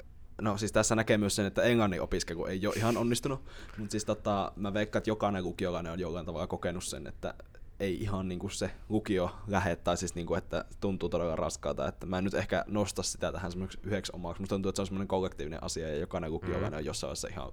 no 0.41 0.57
siis 0.57 0.71
tässä 0.71 0.95
näkee 0.95 1.17
myös 1.17 1.36
sen, 1.36 1.45
että 1.45 1.62
englannin 1.62 2.01
opiskelu 2.01 2.45
ei 2.45 2.67
ole 2.67 2.75
ihan 2.75 2.98
onnistunut, 2.98 3.43
mutta 3.77 3.91
siis 3.91 4.05
tota, 4.05 4.51
mä 4.55 4.74
veikkaan, 4.74 5.00
että 5.00 5.09
jokainen 5.09 5.43
lukiolainen 5.43 5.91
on 5.91 6.00
jollain 6.00 6.25
tavalla 6.25 6.48
kokenut 6.48 6.83
sen, 6.83 7.07
että 7.07 7.33
ei 7.79 8.01
ihan 8.01 8.27
niin 8.27 8.39
kuin 8.39 8.51
se 8.51 8.71
lukio 8.89 9.31
lähettää, 9.48 9.95
siis 9.95 10.15
niin 10.15 10.27
kuin, 10.27 10.38
että 10.38 10.65
tuntuu 10.79 11.09
todella 11.09 11.36
raskaalta, 11.36 11.88
että 11.88 12.05
mä 12.05 12.17
en 12.17 12.24
nyt 12.24 12.33
ehkä 12.33 12.65
nosta 12.67 13.03
sitä 13.03 13.31
tähän 13.31 13.51
semmoiseksi 13.51 13.88
yhdeksi 13.88 14.12
omaksi, 14.15 14.41
musta 14.41 14.55
tuntuu, 14.55 14.69
että 14.69 14.77
se 14.77 14.81
on 14.81 14.86
semmoinen 14.86 15.07
kollektiivinen 15.07 15.63
asia 15.63 15.89
ja 15.89 16.00
jokainen 16.00 16.31
lukiolainen 16.31 16.71
mm. 16.71 16.77
on 16.77 16.86
jossain 16.86 17.07
vaiheessa 17.09 17.27
ihan 17.27 17.51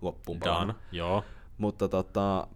loppuun 0.00 0.40
Done. 0.40 0.74
joo. 0.92 1.24
Mutta 1.58 1.88
tota, 1.88 2.48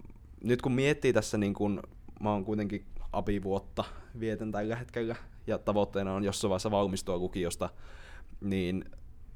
nyt 0.44 0.62
kun 0.62 0.72
miettii 0.72 1.12
tässä, 1.12 1.38
niin 1.38 1.54
kun, 1.54 1.82
mä 2.20 2.30
oon 2.30 2.44
kuitenkin 2.44 2.86
abivuotta 3.12 3.84
vietän 4.20 4.52
tällä 4.52 4.76
hetkellä, 4.76 5.16
ja 5.46 5.58
tavoitteena 5.58 6.14
on 6.14 6.24
jossain 6.24 6.48
vaiheessa 6.48 6.70
valmistua 6.70 7.16
lukiosta, 7.16 7.70
niin 8.40 8.84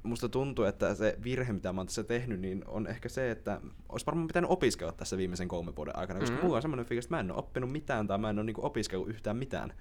musta 0.06 0.28
tuntuu, 0.28 0.64
että 0.64 0.94
se 0.94 1.18
virhe, 1.24 1.52
mitä 1.52 1.72
mä 1.72 1.80
oon 1.80 1.86
tässä 1.86 2.04
tehnyt, 2.04 2.40
niin 2.40 2.64
on 2.66 2.86
ehkä 2.86 3.08
se, 3.08 3.30
että 3.30 3.60
olisi 3.88 4.06
varmaan 4.06 4.26
pitänyt 4.26 4.50
opiskella 4.50 4.92
tässä 4.92 5.16
viimeisen 5.16 5.48
kolmen 5.48 5.76
vuoden 5.76 5.96
aikana, 5.96 6.20
koska 6.20 6.32
mm-hmm. 6.32 6.44
mulla 6.44 6.56
on 6.56 6.62
semmoinen 6.62 6.86
fiilis, 6.86 7.04
että 7.04 7.16
mä 7.16 7.20
en 7.20 7.30
ole 7.30 7.38
oppinut 7.38 7.72
mitään 7.72 8.06
tai 8.06 8.18
mä 8.18 8.30
en 8.30 8.38
ole 8.38 8.46
niinku 8.46 8.66
opiskellut 8.66 9.08
yhtään 9.08 9.36
mitään. 9.36 9.72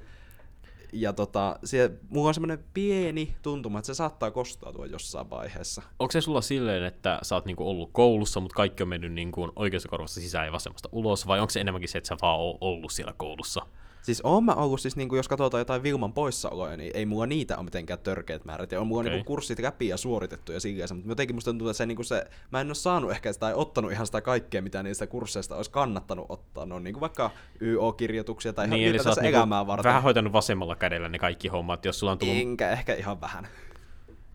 Ja 0.93 1.13
tota, 1.13 1.59
se, 1.63 1.91
mulla 2.09 2.27
on 2.27 2.33
semmoinen 2.33 2.63
pieni 2.73 3.35
tuntuma, 3.41 3.79
että 3.79 3.87
se 3.87 3.93
saattaa 3.93 4.31
kostautua 4.31 4.85
jossain 4.85 5.29
vaiheessa. 5.29 5.81
Onko 5.99 6.11
se 6.11 6.21
sulla 6.21 6.41
silleen, 6.41 6.83
että 6.83 7.19
sä 7.21 7.35
oot 7.35 7.45
niinku 7.45 7.69
ollut 7.69 7.89
koulussa, 7.93 8.39
mutta 8.39 8.55
kaikki 8.55 8.83
on 8.83 8.89
mennyt 8.89 9.13
niinku 9.13 9.51
oikeassa 9.55 9.89
korvassa 9.89 10.21
sisään 10.21 10.45
ja 10.45 10.51
vasemmasta 10.51 10.89
ulos, 10.91 11.27
vai 11.27 11.39
onko 11.39 11.49
se 11.49 11.59
enemmänkin 11.59 11.89
se, 11.89 11.97
että 11.97 12.07
sä 12.07 12.17
vaan 12.21 12.39
oot 12.39 12.57
ollut 12.61 12.91
siellä 12.91 13.13
koulussa? 13.17 13.65
Siis 14.05 14.21
oon 14.23 14.43
mä 14.43 14.53
ollut, 14.53 14.81
siis 14.81 14.95
niinku, 14.95 15.15
jos 15.15 15.27
katsotaan 15.27 15.61
jotain 15.61 15.83
Vilman 15.83 16.13
poissaoloja, 16.13 16.77
niin 16.77 16.91
ei 16.93 17.05
mulla 17.05 17.25
niitä 17.25 17.57
ole 17.57 17.63
mitenkään 17.63 17.99
törkeät 17.99 18.45
määrät. 18.45 18.71
Ja 18.71 18.81
on 18.81 18.87
mulla 18.87 19.01
okay. 19.01 19.13
niinku 19.13 19.27
kurssit 19.27 19.59
läpi 19.59 19.87
ja 19.87 19.97
suoritettu 19.97 20.51
ja 20.51 20.59
silleen, 20.59 20.89
mutta 20.93 21.11
jotenkin 21.11 21.35
musta 21.35 21.51
tuntuu, 21.51 21.69
että 21.69 21.77
se, 21.77 21.85
niinku 21.85 22.03
se, 22.03 22.25
mä 22.51 22.61
en 22.61 22.67
ole 22.67 22.75
saanut 22.75 23.11
ehkä 23.11 23.33
sitä, 23.33 23.45
tai 23.45 23.53
ottanut 23.55 23.91
ihan 23.91 24.05
sitä 24.05 24.21
kaikkea, 24.21 24.61
mitä 24.61 24.83
niistä 24.83 25.07
kursseista 25.07 25.55
olisi 25.55 25.71
kannattanut 25.71 26.25
ottaa. 26.29 26.65
No 26.65 26.79
niinku 26.79 26.99
vaikka 26.99 27.31
YO-kirjoituksia 27.61 28.53
tai 28.53 28.67
niin, 28.67 28.95
ihan 28.95 29.05
tässä 29.05 29.21
niinku 29.21 29.37
elämää 29.37 29.67
varten. 29.67 29.89
Vähän 29.89 30.03
hoitanut 30.03 30.33
vasemmalla 30.33 30.75
kädellä 30.75 31.09
ne 31.09 31.19
kaikki 31.19 31.47
hommat, 31.47 31.85
jos 31.85 31.99
sulla 31.99 32.11
on 32.11 32.17
tullut... 32.17 32.35
Enkä 32.35 32.71
ehkä 32.71 32.93
ihan 32.93 33.21
vähän. 33.21 33.47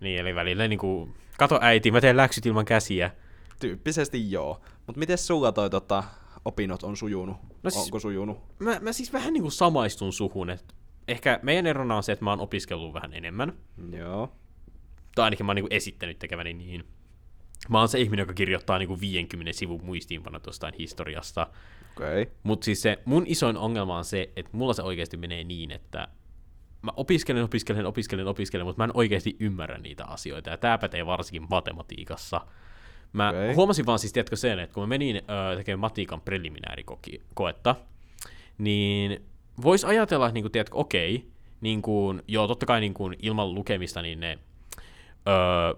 Niin, 0.00 0.20
eli 0.20 0.34
välillä 0.34 0.68
niinku, 0.68 1.08
kato 1.38 1.58
äiti, 1.62 1.90
mä 1.90 2.00
teen 2.00 2.16
läksyt 2.16 2.46
ilman 2.46 2.64
käsiä. 2.64 3.10
Tyyppisesti 3.60 4.32
joo. 4.32 4.60
Mutta 4.86 4.98
miten 4.98 5.18
sulla 5.18 5.52
toi 5.52 5.70
tota, 5.70 6.04
opinnot 6.44 6.82
on 6.82 6.96
sujunut? 6.96 7.36
No 7.62 7.70
siis, 7.70 7.84
Onko 7.84 7.98
sujunut? 7.98 8.38
Mä, 8.58 8.80
mä 8.80 8.92
siis 8.92 9.12
vähän 9.12 9.32
niin 9.32 9.42
kuin 9.42 9.52
samaistun 9.52 10.12
suhun, 10.12 10.50
että 10.50 10.74
ehkä 11.08 11.40
meidän 11.42 11.66
erona 11.66 11.96
on 11.96 12.02
se, 12.02 12.12
että 12.12 12.24
mä 12.24 12.30
oon 12.30 12.40
opiskellut 12.40 12.94
vähän 12.94 13.14
enemmän. 13.14 13.52
Joo. 13.92 14.32
Tai 15.14 15.24
ainakin 15.24 15.46
mä 15.46 15.50
oon 15.50 15.56
niin 15.56 15.64
kuin 15.64 15.72
esittänyt 15.72 16.18
tekeväni 16.18 16.54
niin. 16.54 16.84
Mä 17.68 17.78
oon 17.78 17.88
se 17.88 18.00
ihminen, 18.00 18.22
joka 18.22 18.34
kirjoittaa 18.34 18.78
niin 18.78 18.88
kuin 18.88 19.00
50 19.00 19.52
sivun 19.52 19.84
muistiinpano 19.84 20.40
jostain 20.46 20.74
historiasta. 20.78 21.46
Okay. 21.96 22.26
Mutta 22.42 22.64
siis 22.64 22.82
se 22.82 22.98
mun 23.04 23.24
isoin 23.26 23.56
ongelma 23.56 23.98
on 23.98 24.04
se, 24.04 24.32
että 24.36 24.56
mulla 24.56 24.72
se 24.72 24.82
oikeasti 24.82 25.16
menee 25.16 25.44
niin, 25.44 25.70
että 25.70 26.08
mä 26.82 26.90
opiskelen, 26.96 27.44
opiskelen, 27.44 27.86
opiskelen, 27.86 28.26
opiskelen, 28.26 28.66
mutta 28.66 28.80
mä 28.80 28.84
en 28.84 28.90
oikeasti 28.94 29.36
ymmärrä 29.40 29.78
niitä 29.78 30.04
asioita. 30.04 30.50
Ja 30.50 30.56
tää 30.56 30.78
pätee 30.78 31.06
varsinkin 31.06 31.46
matematiikassa. 31.50 32.40
Mä 33.12 33.28
okay. 33.30 33.54
huomasin 33.54 33.86
vaan 33.86 33.98
siis, 33.98 34.12
tiedätkö 34.12 34.36
sen, 34.36 34.58
että 34.58 34.74
kun 34.74 34.82
mä 34.82 34.86
menin 34.86 35.16
öö, 35.16 35.56
tekemään 35.56 35.80
matiikan 35.80 36.20
preliminaarikoetta, 36.20 37.76
niin 38.58 39.22
voisi 39.62 39.86
ajatella, 39.86 40.26
että 40.26 40.34
niin 40.34 40.44
kuin, 40.44 40.52
tiedätkö, 40.52 40.76
okei, 40.76 41.26
niin 41.60 41.82
kuin, 41.82 42.22
joo, 42.28 42.46
totta 42.46 42.66
kai 42.66 42.80
niin 42.80 42.94
kuin, 42.94 43.16
ilman 43.22 43.54
lukemista 43.54 44.02
niin 44.02 44.20
ne 44.20 44.38
öö, 45.28 45.34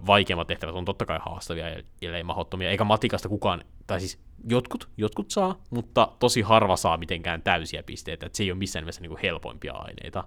vaikeimmat 0.06 0.46
tehtävät 0.46 0.74
on 0.74 0.84
totta 0.84 1.06
kai 1.06 1.18
haastavia 1.22 1.68
ja 1.68 1.82
ellei 2.02 2.22
mahdottomia, 2.22 2.70
eikä 2.70 2.84
matikasta 2.84 3.28
kukaan, 3.28 3.64
tai 3.86 4.00
siis 4.00 4.18
jotkut, 4.48 4.88
jotkut 4.96 5.30
saa, 5.30 5.62
mutta 5.70 6.08
tosi 6.18 6.42
harva 6.42 6.76
saa 6.76 6.96
mitenkään 6.96 7.42
täysiä 7.42 7.82
pisteitä, 7.82 8.26
että 8.26 8.36
se 8.36 8.42
ei 8.42 8.50
ole 8.50 8.58
missään 8.58 8.82
nimessä 8.82 9.00
niin 9.00 9.10
kuin 9.10 9.20
helpoimpia 9.22 9.72
aineita. 9.72 10.24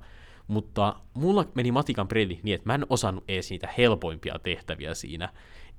Mutta 0.48 0.96
mulla 1.14 1.46
meni 1.56 1.72
matikan 1.72 2.08
preli 2.08 2.40
niin, 2.44 2.56
että 2.56 2.70
mä 2.70 2.76
en 2.76 2.86
osannut 2.90 3.24
edes 3.28 3.50
niitä 3.50 3.70
helpoimpia 3.78 4.40
tehtäviä 4.44 4.94
siinä. 4.94 5.30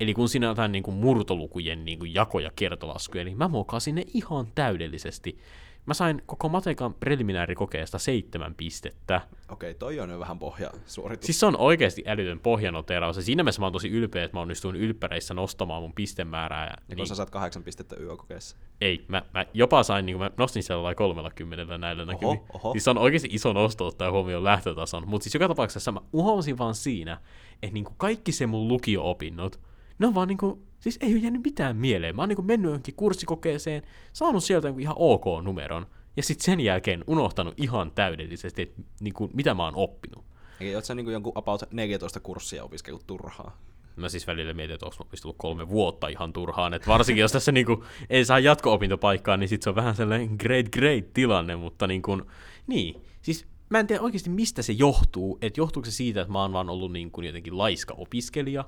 Eli 0.00 0.15
kun 0.15 0.29
siinä 0.29 0.47
on 0.47 0.50
jotain 0.50 0.73
niin 0.73 0.83
kuin 0.83 0.97
murtolukujen 0.97 1.85
niin 1.85 1.99
kuin 1.99 2.15
jako- 2.15 2.41
ja 2.41 2.50
kertolaskuja, 2.57 3.25
niin 3.25 3.38
mä 3.38 3.49
mokasin 3.49 3.95
ne 3.95 4.05
ihan 4.15 4.47
täydellisesti. 4.55 5.38
Mä 5.87 5.95
sain 5.95 6.23
koko 6.26 6.49
matikan 6.49 6.95
preliminaarikokeesta 6.95 7.99
seitsemän 7.99 8.55
pistettä. 8.55 9.21
Okei, 9.49 9.75
toi 9.75 10.00
on 10.00 10.11
jo 10.11 10.19
vähän 10.19 10.38
pohjasuoritus. 10.38 11.26
Siis 11.26 11.41
se 11.41 11.47
on 11.47 11.57
oikeasti 11.57 12.05
älytön 12.07 12.41
pohjanoteraus. 12.41 13.17
Ja 13.17 13.23
siinä 13.23 13.43
mielessä 13.43 13.61
mä 13.61 13.67
oon 13.67 13.73
tosi 13.73 13.88
ylpeä, 13.88 14.25
että 14.25 14.37
mä 14.37 14.41
onnistuin 14.41 14.76
ylppäreissä 14.76 15.35
nostamaan 15.35 15.83
mun 15.83 15.93
pistemäärää. 15.93 16.67
Ja, 16.67 16.76
niin, 16.88 16.97
niin 16.97 17.07
sä 17.07 17.15
saat 17.15 17.31
kahdeksan 17.31 17.62
pistettä 17.62 17.97
yökokeessa. 18.00 18.57
Ei, 18.81 19.05
mä, 19.09 19.23
mä 19.35 19.47
jopa 19.55 19.83
sain, 19.83 20.07
niin 20.07 20.19
mä 20.19 20.31
nostin 20.37 20.62
siellä 20.62 20.95
kolmella 20.95 21.31
kymmenellä 21.31 21.79
näillä 21.79 22.05
näkymin. 22.05 22.41
Siis 22.73 22.85
se 22.85 22.91
on 22.91 22.99
oikeasti 22.99 23.29
iso 23.33 23.53
nosto 23.53 23.87
ottaa 23.87 24.11
huomioon 24.11 24.45
lähtötason. 24.45 25.09
Mutta 25.09 25.23
siis 25.23 25.35
joka 25.35 25.49
tapauksessa 25.49 25.93
mä 25.93 26.00
uhosin 26.12 26.59
vaan 26.59 26.75
siinä, 26.75 27.21
että 27.62 27.75
niin 27.75 27.85
kuin 27.85 27.97
kaikki 27.99 28.33
se 28.33 28.47
mun 28.47 28.69
lukio-opinnot, 28.69 29.61
ne 29.99 30.07
on 30.07 30.15
vaan 30.15 30.29
niinku, 30.29 30.62
siis 30.79 30.99
ei 31.00 31.12
ole 31.12 31.21
jäänyt 31.21 31.45
mitään 31.45 31.76
mieleen. 31.76 32.17
Mä 32.17 32.23
oon 32.23 32.29
niinku 32.29 32.43
mennyt 32.43 32.69
johonkin 32.69 32.95
kurssikokeeseen, 32.95 33.83
saanut 34.12 34.45
sieltä 34.45 34.75
ihan 34.79 34.97
ok 34.99 35.25
numeron, 35.43 35.87
ja 36.17 36.23
sitten 36.23 36.45
sen 36.45 36.61
jälkeen 36.61 37.05
unohtanut 37.07 37.55
ihan 37.57 37.91
täydellisesti, 37.91 38.62
että 38.62 38.83
niinku, 39.00 39.31
mitä 39.35 39.55
mä 39.55 39.65
oon 39.65 39.76
oppinut. 39.76 40.25
Eli 40.61 40.75
oot 40.75 40.85
sä 40.85 40.95
niinku 40.95 41.11
jonkun 41.11 41.33
about 41.35 41.62
14 41.73 42.21
kurssia 42.21 42.65
opiskellut 42.65 43.07
turhaa? 43.07 43.59
Mä 43.97 44.09
siis 44.09 44.26
välillä 44.26 44.53
mietin, 44.53 44.75
että 44.75 44.87
onko 44.87 44.97
opiskellut 45.00 45.37
kolme 45.38 45.69
vuotta 45.69 46.09
ihan 46.09 46.33
turhaan, 46.33 46.75
että 46.75 46.87
varsinkin 46.87 47.21
jos 47.21 47.33
tässä 47.33 47.53
niinku 47.53 47.85
ei 48.11 48.25
saa 48.25 48.38
jatko-opintopaikkaa, 48.38 49.37
niin 49.37 49.49
sit 49.49 49.62
se 49.62 49.71
on 49.71 49.76
vähän 49.76 49.97
sellainen 49.97 50.37
great 50.38 50.67
great 50.69 51.12
tilanne, 51.12 51.57
mutta 51.57 51.87
niinku, 51.87 52.23
niin, 52.67 53.03
siis 53.23 53.47
mä 53.69 53.79
en 53.79 53.87
tiedä 53.87 54.03
oikeasti 54.03 54.31
mistä 54.31 54.62
se 54.62 54.73
johtuu, 54.73 55.38
että 55.43 55.61
johtuuko 55.61 55.85
se 55.85 55.93
siitä, 55.93 56.21
että 56.21 56.33
mä 56.33 56.43
oon 56.43 56.53
vaan 56.53 56.71
ollut 56.71 56.93
niin 56.93 57.11
kuin 57.11 57.26
jotenkin 57.26 57.59
laiska 57.59 57.95
opiskelija, 57.95 58.65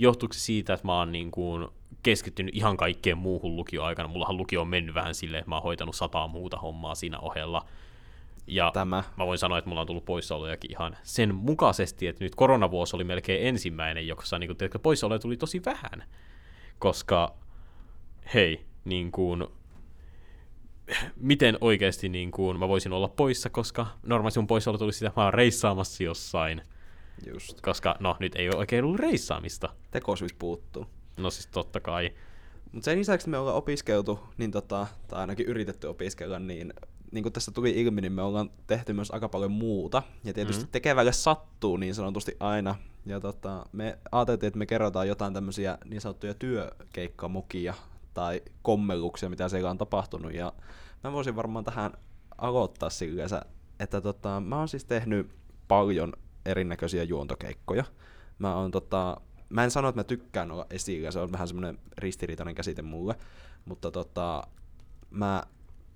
johtuuko 0.00 0.32
se 0.32 0.40
siitä, 0.40 0.74
että 0.74 0.86
mä 0.86 0.98
oon 0.98 1.12
niin 1.12 1.30
kuin 1.30 1.68
keskittynyt 2.02 2.56
ihan 2.56 2.76
kaikkeen 2.76 3.18
muuhun 3.18 3.56
lukioaikana. 3.56 4.08
Mullahan 4.08 4.36
lukio 4.36 4.60
on 4.60 4.68
mennyt 4.68 4.94
vähän 4.94 5.14
silleen, 5.14 5.38
että 5.38 5.50
mä 5.50 5.56
oon 5.56 5.62
hoitanut 5.62 5.96
sataa 5.96 6.28
muuta 6.28 6.56
hommaa 6.56 6.94
siinä 6.94 7.18
ohella. 7.18 7.66
Ja 8.46 8.70
Tämä. 8.74 9.04
mä 9.16 9.26
voin 9.26 9.38
sanoa, 9.38 9.58
että 9.58 9.68
mulla 9.68 9.80
on 9.80 9.86
tullut 9.86 10.04
poissaolojakin 10.04 10.70
ihan 10.70 10.96
sen 11.02 11.34
mukaisesti, 11.34 12.06
että 12.06 12.24
nyt 12.24 12.34
koronavuosi 12.34 12.96
oli 12.96 13.04
melkein 13.04 13.46
ensimmäinen, 13.46 14.06
jossa 14.06 14.38
niin 14.38 14.56
kuin, 14.56 14.80
poissaoloja 14.82 15.18
tuli 15.18 15.36
tosi 15.36 15.62
vähän. 15.64 16.04
koska 16.78 17.34
hei, 18.34 18.64
niin 18.84 19.12
kuin, 19.12 19.46
miten 21.16 21.58
oikeasti 21.60 22.08
niin 22.08 22.30
kuin, 22.30 22.58
mä 22.58 22.68
voisin 22.68 22.92
olla 22.92 23.08
poissa, 23.08 23.50
koska 23.50 23.86
normaalisti 24.02 24.40
mun 24.40 24.46
poissaolo 24.46 24.78
tulisi 24.78 24.98
sitä, 24.98 25.12
mä 25.16 25.24
oon 25.24 25.34
reissaamassa 25.34 26.02
jossain, 26.04 26.62
Just. 27.26 27.60
koska 27.60 27.96
no 28.00 28.16
nyt 28.20 28.36
ei 28.36 28.48
ole 28.48 28.56
oikein 28.56 28.84
ollut 28.84 29.00
reissaamista. 29.00 29.68
Tekosyyt 29.90 30.34
puuttuu. 30.38 30.86
No 31.16 31.30
siis 31.30 31.46
totta 31.46 31.80
kai. 31.80 32.10
Mutta 32.72 32.84
sen 32.84 32.98
lisäksi 32.98 33.28
me 33.28 33.38
ollaan 33.38 33.56
opiskeltu, 33.56 34.20
niin 34.38 34.50
tota, 34.50 34.86
tai 35.08 35.20
ainakin 35.20 35.46
yritetty 35.46 35.86
opiskella, 35.86 36.38
niin 36.38 36.72
niin 37.12 37.22
kuin 37.22 37.32
tässä 37.32 37.52
tuli 37.52 37.70
ilmi, 37.70 38.00
niin 38.00 38.12
me 38.12 38.22
ollaan 38.22 38.50
tehty 38.66 38.92
myös 38.92 39.10
aika 39.10 39.28
paljon 39.28 39.52
muuta. 39.52 40.02
Ja 40.24 40.32
tietysti 40.32 40.62
mm-hmm. 40.62 40.72
tekevälle 40.72 41.12
sattuu 41.12 41.76
niin 41.76 41.94
sanotusti 41.94 42.36
aina. 42.40 42.74
Ja 43.06 43.20
tota, 43.20 43.66
me 43.72 43.98
ajateltiin, 44.12 44.48
että 44.48 44.58
me 44.58 44.66
kerrotaan 44.66 45.08
jotain 45.08 45.34
tämmöisiä 45.34 45.78
niin 45.84 46.00
sanottuja 46.00 46.34
työkeikkamukia 46.34 47.74
tai 48.14 48.42
kommelluksia, 48.62 49.30
mitä 49.30 49.48
siellä 49.48 49.70
on 49.70 49.78
tapahtunut. 49.78 50.34
Ja 50.34 50.52
mä 51.04 51.12
voisin 51.12 51.36
varmaan 51.36 51.64
tähän 51.64 51.92
aloittaa 52.38 52.90
sillä, 52.90 53.24
että 53.80 54.00
tota, 54.00 54.40
mä 54.40 54.58
oon 54.58 54.68
siis 54.68 54.84
tehnyt 54.84 55.30
paljon 55.68 56.12
erinäköisiä 56.46 57.02
juontokeikkoja. 57.02 57.84
Mä 58.38 58.56
oon 58.56 58.70
tota, 58.70 59.20
mä 59.48 59.64
en 59.64 59.70
sano, 59.70 59.88
että 59.88 59.98
mä 59.98 60.04
tykkään 60.04 60.50
olla 60.50 60.66
esillä, 60.70 61.10
se 61.10 61.18
on 61.18 61.32
vähän 61.32 61.48
semmoinen 61.48 61.78
ristiriitainen 61.98 62.54
käsite 62.54 62.82
mulle, 62.82 63.14
mutta 63.64 63.90
tota, 63.90 64.42
mä 65.10 65.42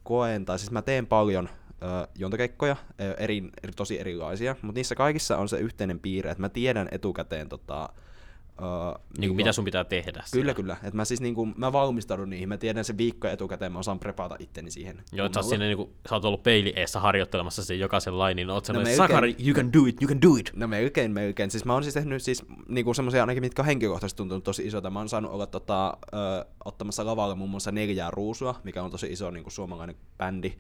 koen, 0.03 0.45
tai 0.45 0.59
siis 0.59 0.71
mä 0.71 0.83
teen 0.83 1.07
paljon 1.07 1.49
ö, 1.69 2.09
juontokeikkoja, 2.19 2.77
eri, 3.19 3.51
tosi 3.77 4.01
erilaisia, 4.01 4.57
mutta 4.63 4.79
niissä 4.79 4.95
kaikissa 4.95 5.39
on 5.39 5.49
se 5.49 5.59
yhteinen 5.59 6.01
piirre, 6.01 6.31
että 6.31 6.41
mä 6.41 6.49
tiedän 6.49 6.89
etukäteen 6.91 7.49
tota, 7.49 7.89
Uh, 8.59 9.01
niin 9.19 9.29
kuin 9.29 9.37
mitä 9.37 9.53
sun 9.53 9.65
pitää 9.65 9.85
tehdä. 9.85 10.11
Kyllä, 10.11 10.25
siellä. 10.27 10.55
kyllä. 10.55 10.77
Et 10.83 10.95
mä 10.95 11.05
siis 11.05 11.21
niin 11.21 11.35
kuin, 11.35 11.55
mä 11.57 11.73
valmistaudun 11.73 12.31
niihin, 12.31 12.49
mä 12.49 12.57
tiedän 12.57 12.85
sen 12.85 12.99
viikko 12.99 13.29
etukäteen, 13.29 13.73
mä 13.73 13.79
osaan 13.79 13.99
prepata 13.99 14.37
itteni 14.39 14.71
siihen. 14.71 15.03
Joo, 15.13 15.27
että 15.27 15.43
sä, 15.43 15.49
siinä, 15.49 15.65
niin 15.65 15.77
kuin, 15.77 15.91
sä 16.09 16.15
oot 16.15 16.25
ollut 16.25 16.43
peili 16.43 16.73
eessä 16.77 17.01
harjoittelemassa 17.01 17.65
sen 17.65 17.79
jokaisen 17.79 18.19
lainin, 18.19 18.47
niin 18.47 18.51
oot 18.51 18.69
no, 18.69 18.81
Sakari, 18.97 19.37
you 19.47 19.55
can 19.55 19.73
do 19.73 19.87
it, 19.87 20.03
you 20.03 20.09
can 20.09 20.23
do 20.23 20.37
it. 20.37 20.51
No 20.57 20.67
melkein, 20.67 21.13
melkein. 21.13 21.51
Siis 21.51 21.65
mä 21.65 21.73
oon 21.73 21.83
siis 21.83 21.95
tehnyt 21.95 22.23
siis 22.23 22.43
niin 22.69 22.85
kuin 22.85 22.95
semmoisia 22.95 23.23
ainakin, 23.23 23.43
mitkä 23.43 23.63
on 23.63 23.67
henkilökohtaisesti 23.67 24.17
tuntunut 24.17 24.45
tosi 24.45 24.67
isoita. 24.67 24.91
Mä 24.91 24.99
oon 24.99 25.09
saanut 25.09 25.33
olla 25.33 25.47
tota, 25.47 25.97
ö, 26.15 26.45
ottamassa 26.65 27.07
lavalle 27.07 27.35
muun 27.35 27.51
muassa 27.51 27.73
neljää 27.73 28.11
ruusua, 28.11 28.61
mikä 28.65 28.83
on 28.83 28.91
tosi 28.91 29.07
iso 29.07 29.31
niin 29.31 29.43
kuin 29.43 29.53
suomalainen 29.53 29.97
bändi 30.19 30.53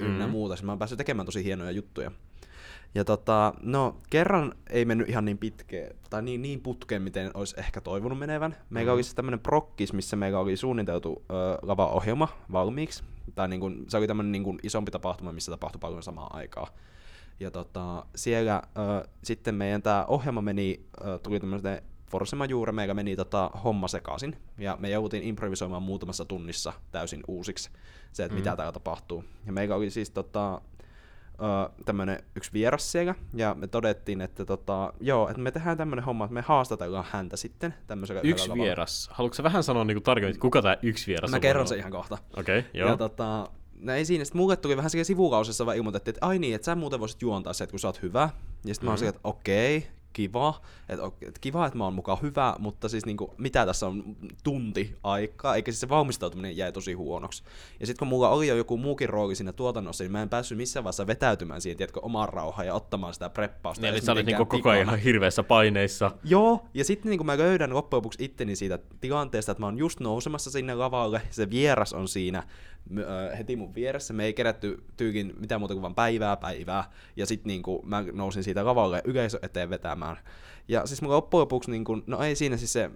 ynnä 0.00 0.18
mm-hmm. 0.18 0.30
muuta. 0.30 0.56
Siis 0.56 0.64
mä 0.64 0.72
oon 0.72 0.78
päässyt 0.78 0.98
tekemään 0.98 1.26
tosi 1.26 1.44
hienoja 1.44 1.70
juttuja. 1.70 2.10
Ja 2.94 3.04
tota, 3.04 3.54
no 3.62 3.96
kerran 4.10 4.54
ei 4.70 4.84
mennyt 4.84 5.08
ihan 5.08 5.24
niin 5.24 5.38
pitkään, 5.38 5.90
tai 6.10 6.22
niin, 6.22 6.42
niin 6.42 6.60
putkeen, 6.60 7.02
miten 7.02 7.30
olisi 7.34 7.54
ehkä 7.58 7.80
toivonut 7.80 8.18
menevän. 8.18 8.56
Meillä 8.70 8.92
mm. 8.92 8.94
oli 8.94 9.02
siis 9.02 9.14
tämmöinen 9.14 9.40
prokkis, 9.40 9.92
missä 9.92 10.16
meillä 10.16 10.38
oli 10.38 10.56
suunniteltu 10.56 11.24
ö, 11.30 11.58
lava-ohjelma 11.62 12.28
valmiiksi. 12.52 13.04
Tai 13.34 13.48
niin 13.48 13.60
kun, 13.60 13.84
se 13.88 13.96
oli 13.96 14.06
tämmöinen 14.06 14.32
niin 14.32 14.44
kun 14.44 14.58
isompi 14.62 14.90
tapahtuma, 14.90 15.32
missä 15.32 15.52
tapahtui 15.52 15.78
paljon 15.78 16.02
samaa 16.02 16.30
aikaa. 16.32 16.68
Ja 17.40 17.50
tota, 17.50 18.06
siellä 18.14 18.62
ö, 18.78 19.08
sitten 19.22 19.54
meidän 19.54 19.82
tämä 19.82 20.04
ohjelma 20.08 20.42
meni, 20.42 20.80
ö, 21.04 21.18
tuli 21.18 21.40
tämmöinen 21.40 21.82
force 22.10 22.36
majeure, 22.36 22.72
meillä 22.72 22.94
meni 22.94 23.16
tota, 23.16 23.50
homma 23.64 23.88
sekaisin. 23.88 24.36
Ja 24.58 24.76
me 24.80 24.90
jouduttiin 24.90 25.22
improvisoimaan 25.22 25.82
muutamassa 25.82 26.24
tunnissa 26.24 26.72
täysin 26.90 27.22
uusiksi 27.28 27.70
se, 28.12 28.24
että 28.24 28.34
mm. 28.34 28.38
mitä 28.38 28.56
täällä 28.56 28.72
tapahtuu. 28.72 29.24
Ja 29.46 29.52
meillä 29.52 29.76
oli 29.76 29.90
siis 29.90 30.10
tota, 30.10 30.60
uh, 31.40 31.84
tämmönen 31.84 32.22
yksi 32.36 32.52
vieras 32.52 32.92
siellä, 32.92 33.14
ja 33.34 33.54
me 33.54 33.66
todettiin, 33.66 34.20
että 34.20 34.44
tota, 34.44 34.92
joo, 35.00 35.28
että 35.28 35.42
me 35.42 35.50
tehdään 35.50 35.76
tämmönen 35.76 36.04
homma, 36.04 36.24
että 36.24 36.34
me 36.34 36.40
haastatellaan 36.40 37.04
häntä 37.10 37.36
sitten 37.36 37.74
tämmöisellä 37.86 38.20
Yksi 38.24 38.54
vieras. 38.54 39.10
Haluatko 39.12 39.42
vähän 39.42 39.62
sanoa 39.62 39.84
niin 39.84 40.02
tarkemmin, 40.02 40.38
kuka 40.38 40.62
tämä 40.62 40.76
yksi 40.82 41.06
vieras 41.06 41.30
mä 41.30 41.36
on? 41.36 41.38
Mä 41.38 41.40
kerron 41.40 41.68
sen 41.68 41.78
ihan 41.78 41.92
kohta. 41.92 42.18
Okei, 42.36 42.58
okay, 42.58 42.70
joo. 42.74 42.88
Ja 42.88 42.96
tota, 42.96 43.48
no 43.78 43.92
ei 43.92 44.04
siinä, 44.04 44.24
sitten 44.24 44.40
mulle 44.40 44.56
tuli 44.56 44.76
vähän 44.76 44.90
siellä 44.90 45.04
sivukausissa 45.04 45.66
vaan 45.66 45.76
ilmoitettiin, 45.76 46.14
että 46.14 46.26
ai 46.26 46.38
niin, 46.38 46.54
että 46.54 46.64
sä 46.64 46.74
muuten 46.74 47.00
voisit 47.00 47.22
juontaa 47.22 47.52
se, 47.52 47.64
että 47.64 47.72
kun 47.72 47.80
sä 47.80 47.88
oot 47.88 48.02
hyvä. 48.02 48.30
Ja 48.64 48.74
sitten 48.74 48.86
mm. 48.86 48.90
mä 48.90 48.92
oon 48.92 49.00
mm. 49.00 49.08
että 49.08 49.20
okei, 49.24 49.86
kiva, 50.14 50.60
että 50.88 51.04
et 51.28 51.38
kiva, 51.38 51.66
että 51.66 51.78
mä 51.78 51.84
oon 51.84 51.94
mukaan 51.94 52.18
hyvä, 52.22 52.56
mutta 52.58 52.88
siis 52.88 53.06
niinku, 53.06 53.34
mitä 53.38 53.66
tässä 53.66 53.86
on 53.86 54.16
tunti 54.44 54.96
aikaa, 55.02 55.54
eikä 55.54 55.72
siis 55.72 55.80
se 55.80 55.88
valmistautuminen 55.88 56.56
jäi 56.56 56.72
tosi 56.72 56.92
huonoksi. 56.92 57.42
Ja 57.80 57.86
sitten 57.86 57.98
kun 57.98 58.08
mulla 58.08 58.28
oli 58.28 58.48
jo 58.48 58.56
joku 58.56 58.76
muukin 58.76 59.08
rooli 59.08 59.34
siinä 59.34 59.52
tuotannossa, 59.52 60.04
niin 60.04 60.12
mä 60.12 60.22
en 60.22 60.28
päässyt 60.28 60.58
missään 60.58 60.84
vaiheessa 60.84 61.06
vetäytymään 61.06 61.60
siihen, 61.60 61.76
tiedätkö, 61.76 62.00
omaan 62.02 62.28
rauhaan 62.28 62.66
ja 62.66 62.74
ottamaan 62.74 63.14
sitä 63.14 63.30
preppausta. 63.30 63.82
Niin, 63.82 63.94
eli 63.94 64.00
sä 64.00 64.12
olit 64.12 64.26
niinku 64.26 64.46
koko 64.46 64.70
ajan 64.70 64.86
ihan 64.86 64.98
hirveässä 64.98 65.42
paineissa. 65.42 66.10
Joo, 66.24 66.66
ja 66.74 66.84
sitten 66.84 67.10
niinku 67.10 67.24
mä 67.24 67.38
löydän 67.38 67.74
loppujen 67.74 67.98
lopuksi 67.98 68.24
itteni 68.24 68.56
siitä 68.56 68.78
tilanteesta, 69.00 69.52
että 69.52 69.62
mä 69.62 69.66
oon 69.66 69.78
just 69.78 70.00
nousemassa 70.00 70.50
sinne 70.50 70.74
lavalle, 70.74 71.22
se 71.30 71.50
vieras 71.50 71.92
on 71.92 72.08
siinä, 72.08 72.42
heti 73.38 73.56
mun 73.56 73.74
vieressä. 73.74 74.14
Me 74.14 74.24
ei 74.24 74.32
kerätty 74.32 74.84
tyykin 74.96 75.34
mitään 75.38 75.60
muuta 75.60 75.74
kuin 75.74 75.82
vain 75.82 75.94
päivää 75.94 76.36
päivää. 76.36 76.90
Ja 77.16 77.26
sitten 77.26 77.48
niinku, 77.48 77.82
mä 77.84 78.04
nousin 78.12 78.44
siitä 78.44 78.64
lavalle 78.64 79.02
yleisö 79.04 79.38
eteen 79.42 79.70
vetämään. 79.70 80.03
Ja 80.68 80.86
siis 80.86 81.02
mun 81.02 81.10
loppujen 81.10 81.40
lopuksi, 81.40 81.70
niinku, 81.70 82.02
no 82.06 82.22
ei 82.22 82.36
siinä 82.36 82.56
siis 82.56 82.72
se, 82.72 82.90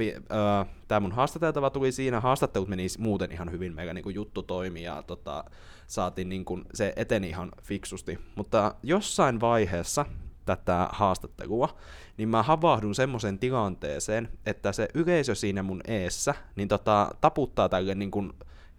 äh, 0.00 0.66
tää 0.88 1.00
mun 1.00 1.12
haastateltava 1.12 1.70
tuli 1.70 1.92
siinä, 1.92 2.20
haastattelut 2.20 2.68
meni 2.68 2.86
muuten 2.98 3.32
ihan 3.32 3.50
hyvin, 3.50 3.74
meillä 3.74 3.94
niinku 3.94 4.10
juttu 4.10 4.42
toimi 4.42 4.82
ja 4.82 5.02
tota, 5.02 5.44
saatiin 5.86 6.28
niinku, 6.28 6.60
se 6.74 6.92
eteni 6.96 7.28
ihan 7.28 7.52
fiksusti. 7.62 8.18
Mutta 8.34 8.74
jossain 8.82 9.40
vaiheessa 9.40 10.06
tätä 10.46 10.88
haastattelua, 10.92 11.78
niin 12.16 12.28
mä 12.28 12.42
havahdun 12.42 12.94
semmoisen 12.94 13.38
tilanteeseen, 13.38 14.28
että 14.46 14.72
se 14.72 14.88
yleisö 14.94 15.34
siinä 15.34 15.62
mun 15.62 15.80
eessä, 15.86 16.34
niin 16.56 16.68
tota, 16.68 17.10
taputtaa 17.20 17.68
tälle 17.68 17.94
niin 17.94 18.10
kuin, 18.10 18.32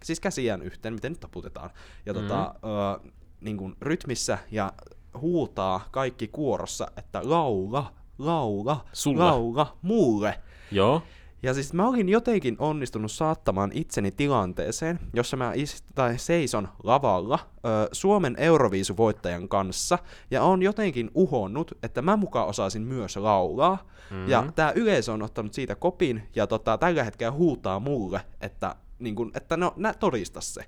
siis 0.04 0.20
käsiään 0.20 0.62
yhteen, 0.62 0.94
miten 0.94 1.12
nyt 1.12 1.20
taputetaan, 1.20 1.70
ja 2.06 2.14
tota, 2.14 2.56
mm-hmm. 2.64 3.06
ö, 3.06 3.12
niin 3.42 3.58
kuin 3.58 3.76
rytmissä 3.82 4.38
ja 4.52 4.74
huutaa 5.22 5.88
kaikki 5.92 6.28
kuorossa, 6.28 6.88
että 6.98 7.22
laula, 7.24 7.94
laula, 8.18 8.86
Sulle. 8.94 9.24
laula 9.24 9.78
mulle. 9.82 10.40
Joo. 10.72 11.02
Ja 11.44 11.54
siis 11.54 11.74
mä 11.74 11.88
olin 11.88 12.10
jotenkin 12.10 12.56
onnistunut 12.60 13.12
saattamaan 13.12 13.72
itseni 13.74 14.12
tilanteeseen, 14.12 15.00
jossa 15.14 15.38
mä 15.38 15.54
ist- 15.54 15.92
tai 15.96 16.18
seison 16.18 16.68
lavalla 16.84 17.40
ö, 17.58 17.60
Suomen 17.92 18.36
Euroviisuvoittajan 18.40 19.50
kanssa, 19.50 20.00
ja 20.32 20.44
on 20.44 20.62
jotenkin 20.62 21.12
uhonnut, 21.16 21.72
että 21.84 22.02
mä 22.02 22.18
mukaan 22.18 22.48
osaisin 22.48 22.82
myös 22.82 23.18
laulaa. 23.18 23.78
Mm-hmm. 24.12 24.30
Ja 24.30 24.44
tää 24.56 24.72
yleisö 24.72 25.14
on 25.14 25.22
ottanut 25.22 25.54
siitä 25.54 25.76
kopin, 25.76 26.24
ja 26.36 26.48
tota, 26.48 26.78
tällä 26.78 27.04
hetkellä 27.04 27.32
huutaa 27.32 27.80
mulle, 27.80 28.22
että 28.42 28.76
niin 29.00 29.16
kuin, 29.16 29.32
että 29.36 29.58
no, 29.58 29.74
nä, 29.76 29.94
todista 29.94 30.42
se. 30.42 30.66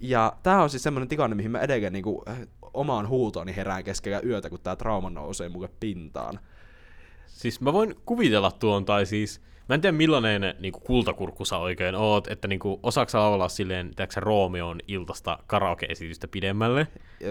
Ja 0.00 0.32
tämä 0.42 0.62
on 0.62 0.70
siis 0.70 0.82
semmoinen 0.82 1.08
tilanne, 1.08 1.36
mihin 1.36 1.50
mä 1.50 1.58
edelleen 1.58 1.92
niin 1.92 2.02
kuin, 2.02 2.22
omaan 2.74 3.08
huutooni 3.08 3.56
herään 3.56 3.84
keskellä 3.84 4.20
yötä, 4.20 4.50
kun 4.50 4.60
tämä 4.60 4.76
trauma 4.76 5.10
nousee 5.10 5.48
mulle 5.48 5.68
pintaan. 5.80 6.40
Siis 7.26 7.60
mä 7.60 7.72
voin 7.72 7.94
kuvitella 8.06 8.50
tuon, 8.50 8.84
tai 8.84 9.06
siis 9.06 9.40
Mä 9.70 9.74
en 9.74 9.80
tiedä 9.80 9.96
millainen 9.96 10.54
niin 10.58 10.72
kuin 10.72 10.82
kultakurkku 10.82 11.44
sä 11.44 11.56
oikein 11.56 11.94
oot, 11.94 12.28
että 12.28 12.48
niin 12.48 12.58
kuin, 12.58 12.80
osaako 12.82 13.18
laulaa 13.18 13.48
silleen, 13.48 13.94
tiedätkö 13.96 14.20
Roomeon 14.20 14.80
iltasta 14.88 15.38
karaoke-esitystä 15.46 16.28
pidemmälle? 16.28 16.86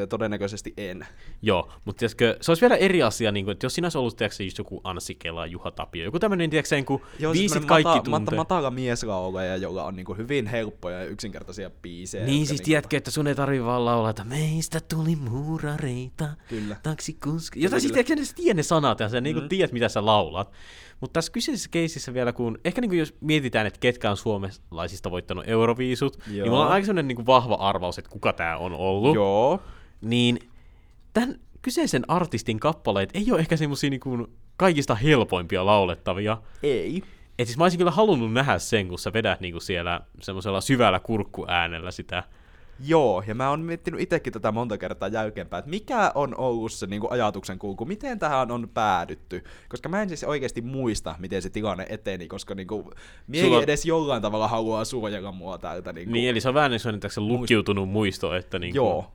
Todennäköisesti 0.09 0.73
en. 0.77 1.07
Joo, 1.41 1.71
mutta 1.85 1.99
tiedätkö, 1.99 2.37
se 2.41 2.51
olisi 2.51 2.61
vielä 2.61 2.75
eri 2.75 3.03
asia, 3.03 3.31
niin 3.31 3.45
kuin, 3.45 3.53
että 3.53 3.65
jos 3.65 3.75
sinä 3.75 3.85
olisi 3.85 3.97
ollut 3.97 4.17
tiedätkö, 4.17 4.43
just 4.43 4.57
joku 4.57 4.81
Anssi 4.83 5.15
Kela, 5.15 5.45
Juha 5.45 5.71
Tapio, 5.71 6.03
joku 6.03 6.19
tämmöinen, 6.19 6.49
tiedätkö, 6.49 6.75
niin 6.75 6.85
kuin, 6.85 7.01
Joo, 7.19 7.33
biisit 7.33 7.65
kaikki 7.65 7.89
mata, 7.89 8.03
tuntee. 8.03 8.35
matala 8.35 8.71
mieslauleja, 8.71 9.57
jolla 9.57 9.83
on 9.83 9.95
niin 9.95 10.05
kuin, 10.05 10.17
hyvin 10.17 10.47
helppoja 10.47 10.99
ja 10.99 11.05
yksinkertaisia 11.05 11.69
biisejä. 11.69 12.25
Niin, 12.25 12.47
siis 12.47 12.59
niin 12.59 12.65
tiedätkö, 12.65 12.97
että 12.97 13.11
sun 13.11 13.27
ei 13.27 13.35
tarvi 13.35 13.63
vaan 13.63 13.85
laulaa, 13.85 14.09
että 14.09 14.23
meistä 14.23 14.79
tuli 14.79 15.15
muurareita, 15.15 16.29
Kyllä. 16.49 16.75
taksikuski. 16.83 17.63
Jota 17.63 17.79
siis 17.79 17.91
tiedätkö, 17.91 18.15
ne 18.15 18.21
tiedä 18.35 18.53
ne 18.53 18.63
sanat 18.63 18.99
ja 18.99 19.09
sä 19.09 19.21
niin 19.21 19.35
kuin, 19.35 19.43
mm. 19.43 19.49
tiedät, 19.49 19.71
mitä 19.71 19.89
sä 19.89 20.05
laulat. 20.05 20.51
Mutta 21.01 21.13
tässä 21.13 21.31
kyseisessä 21.31 21.69
keisissä 21.71 22.13
vielä, 22.13 22.33
kun 22.33 22.57
ehkä 22.65 22.81
niin 22.81 22.89
kuin 22.89 22.99
jos 22.99 23.15
mietitään, 23.21 23.67
että 23.67 23.79
ketkä 23.79 24.11
on 24.11 24.17
suomalaisista 24.17 25.11
voittanut 25.11 25.47
Euroviisut, 25.47 26.17
Joo. 26.17 26.43
niin 26.43 26.51
mulla 26.51 26.65
on 26.65 26.71
aika 26.71 26.85
sellainen 26.85 27.07
niin 27.07 27.25
vahva 27.25 27.55
arvaus, 27.55 27.99
että 27.99 28.11
kuka 28.11 28.33
tämä 28.33 28.57
on 28.57 28.73
ollut. 28.73 29.15
Joo. 29.15 29.61
Niin 30.01 30.39
tämän 31.13 31.39
kyseisen 31.61 32.03
artistin 32.07 32.59
kappaleet 32.59 33.09
ei 33.13 33.31
ole 33.31 33.39
ehkä 33.39 33.57
semmoisia 33.57 33.89
niin 33.89 34.27
kaikista 34.57 34.95
helpoimpia 34.95 35.65
laulettavia. 35.65 36.37
Ei. 36.63 37.03
Et 37.39 37.47
siis 37.47 37.57
mä 37.57 37.63
olisin 37.63 37.77
kyllä 37.77 37.91
halunnut 37.91 38.33
nähdä 38.33 38.59
sen, 38.59 38.87
kun 38.87 38.99
sä 38.99 39.13
vedät 39.13 39.39
niinku 39.39 39.59
siellä 39.59 40.01
semmoisella 40.21 40.61
syvällä 40.61 40.99
kurkkuäänellä 40.99 41.91
sitä 41.91 42.23
Joo, 42.85 43.23
ja 43.27 43.35
mä 43.35 43.49
oon 43.49 43.61
miettinyt 43.61 44.01
itsekin 44.01 44.33
tätä 44.33 44.51
monta 44.51 44.77
kertaa 44.77 45.07
jälkeenpäin, 45.07 45.59
että 45.59 45.69
mikä 45.69 46.11
on 46.15 46.35
ollut 46.37 46.71
se 46.71 46.87
niin 46.87 47.01
kuin 47.01 47.11
ajatuksen 47.11 47.59
kulku, 47.59 47.85
miten 47.85 48.19
tähän 48.19 48.51
on 48.51 48.69
päädytty, 48.73 49.43
koska 49.69 49.89
mä 49.89 50.01
en 50.01 50.07
siis 50.07 50.23
oikeasti 50.23 50.61
muista, 50.61 51.15
miten 51.19 51.41
se 51.41 51.49
tilanne 51.49 51.85
eteni, 51.89 52.27
koska 52.27 52.55
niin 52.55 52.67
kuin, 52.67 52.85
mieli 53.27 53.47
Sulla... 53.47 53.63
edes 53.63 53.85
jollain 53.85 54.21
tavalla 54.21 54.47
haluaa 54.47 54.85
suojella 54.85 55.31
mua 55.31 55.57
tältä. 55.57 55.93
Niin, 55.93 56.05
kuin... 56.05 56.13
niin 56.13 56.29
eli 56.29 56.41
se 56.41 56.47
on 56.47 56.53
vähän 56.53 56.71
niin 56.71 56.79
se 57.07 57.21
lukkiutunut 57.21 57.89
muisto, 57.89 58.35
että 58.35 58.59
niin 58.59 58.71
kuin... 58.71 58.75
Joo, 58.75 59.11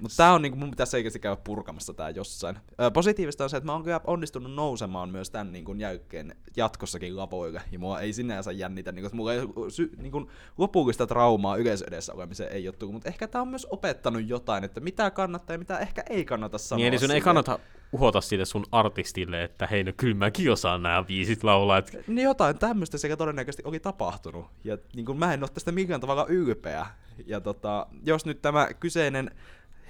Mutta 0.00 0.16
tää 0.16 0.32
on 0.32 0.42
niinku, 0.42 0.58
mun 0.58 0.70
pitäisi 0.70 0.90
selkeästi 0.90 1.18
käydä 1.18 1.36
purkamassa 1.36 1.94
tää 1.94 2.10
jossain. 2.10 2.58
Ö, 2.80 2.90
positiivista 2.90 3.44
on 3.44 3.50
se, 3.50 3.56
että 3.56 3.66
mä 3.66 3.72
oon 3.72 3.82
kyllä 3.82 4.00
onnistunut 4.06 4.54
nousemaan 4.54 5.08
myös 5.08 5.30
tän 5.30 5.52
niinku 5.52 5.74
jälkeen 5.74 6.36
jatkossakin 6.56 7.16
lavoille. 7.16 7.62
Ja 7.72 7.78
mua 7.78 8.00
ei 8.00 8.12
sinänsä 8.12 8.52
jännitä, 8.52 8.92
niinku, 8.92 9.06
että 9.06 9.16
mulla 9.16 9.34
ei 9.34 9.40
sy, 9.68 9.90
niinku, 9.96 10.30
lopullista 10.58 11.06
traumaa 11.06 11.56
yleisödessä 11.56 12.14
olemiseen 12.14 12.52
ei 12.52 12.68
ole 12.68 12.74
tullut. 12.78 12.94
Mutta 12.94 13.08
ehkä 13.08 13.28
tää 13.28 13.42
on 13.42 13.48
myös 13.48 13.66
opettanut 13.70 14.28
jotain, 14.28 14.64
että 14.64 14.80
mitä 14.80 15.10
kannattaa 15.10 15.54
ja 15.54 15.58
mitä 15.58 15.78
ehkä 15.78 16.02
ei 16.10 16.24
kannata 16.24 16.58
sanoa. 16.58 16.78
Niin, 16.78 16.88
eli 16.88 16.98
sun 16.98 17.10
ei 17.10 17.20
kannata 17.20 17.58
uhota 17.92 18.20
sille 18.20 18.44
sun 18.44 18.64
artistille, 18.72 19.42
että 19.42 19.66
hei, 19.66 19.84
no 19.84 19.92
kyllä 19.96 20.14
mäkin 20.14 20.52
osaan 20.52 20.82
nämä 20.82 21.02
biisit 21.02 21.44
laulaa. 21.44 21.78
Et 21.78 22.08
Niin 22.08 22.24
jotain 22.24 22.58
tämmöistä 22.58 22.98
sekä 22.98 23.16
todennäköisesti 23.16 23.62
oli 23.66 23.80
tapahtunut. 23.80 24.46
Ja 24.64 24.78
niin 24.94 25.18
mä 25.18 25.34
en 25.34 25.42
ole 25.42 25.50
tästä 25.54 25.72
millään 25.72 26.00
tavalla 26.00 26.26
ylpeä. 26.28 26.86
Ja 27.26 27.40
tota, 27.40 27.86
jos 28.04 28.26
nyt 28.26 28.42
tämä 28.42 28.68
kyseinen 28.80 29.30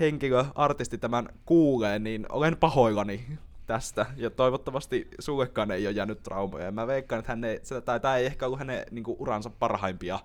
henkilö, 0.00 0.44
artisti 0.54 0.98
tämän 0.98 1.28
kuulee, 1.46 1.98
niin 1.98 2.26
olen 2.28 2.56
pahoillani 2.56 3.26
tästä. 3.66 4.06
Ja 4.16 4.30
toivottavasti 4.30 5.08
sullekaan 5.18 5.70
ei 5.70 5.86
ole 5.86 5.94
jäänyt 5.94 6.22
traumoja. 6.22 6.64
Ja 6.64 6.72
mä 6.72 6.86
veikkaan, 6.86 7.18
että 7.18 7.32
hän 7.32 7.44
ei, 7.44 7.60
se- 7.62 7.80
tai 7.80 8.00
tämä 8.00 8.16
ei 8.16 8.26
ehkä 8.26 8.46
ollut 8.46 8.58
hänen 8.58 8.86
niin 8.90 9.04
kuin, 9.04 9.16
uransa 9.20 9.50
parhaimpia 9.50 10.18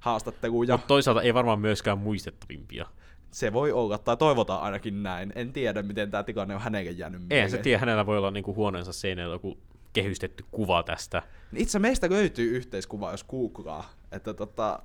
haastatteluja. 0.00 0.74
Mutta 0.74 0.86
toisaalta 0.88 1.22
ei 1.22 1.34
varmaan 1.34 1.60
myöskään 1.60 1.98
muistettavimpia. 1.98 2.86
Se 3.30 3.52
voi 3.52 3.72
olla, 3.72 3.98
tai 3.98 4.16
toivotaan 4.16 4.62
ainakin 4.62 5.02
näin. 5.02 5.32
En 5.34 5.52
tiedä, 5.52 5.82
miten 5.82 6.10
tämä 6.10 6.22
tilanne 6.22 6.54
on 6.54 6.60
hänelle 6.60 6.90
jäänyt 6.90 7.20
Eihän 7.30 7.50
se 7.50 7.52
mieleen. 7.52 7.64
tiedä, 7.64 7.78
hänellä 7.78 8.06
voi 8.06 8.18
olla 8.18 8.30
niinku 8.30 8.54
huoneensa 8.54 8.92
seinällä 8.92 9.34
joku 9.34 9.58
kehystetty 9.92 10.44
kuva 10.50 10.82
tästä. 10.82 11.22
Itse 11.56 11.78
meistä 11.78 12.10
löytyy 12.10 12.56
yhteiskuva, 12.56 13.10
jos 13.10 13.24
googlaa. 13.24 13.90
Että 14.12 14.34
tota, 14.34 14.82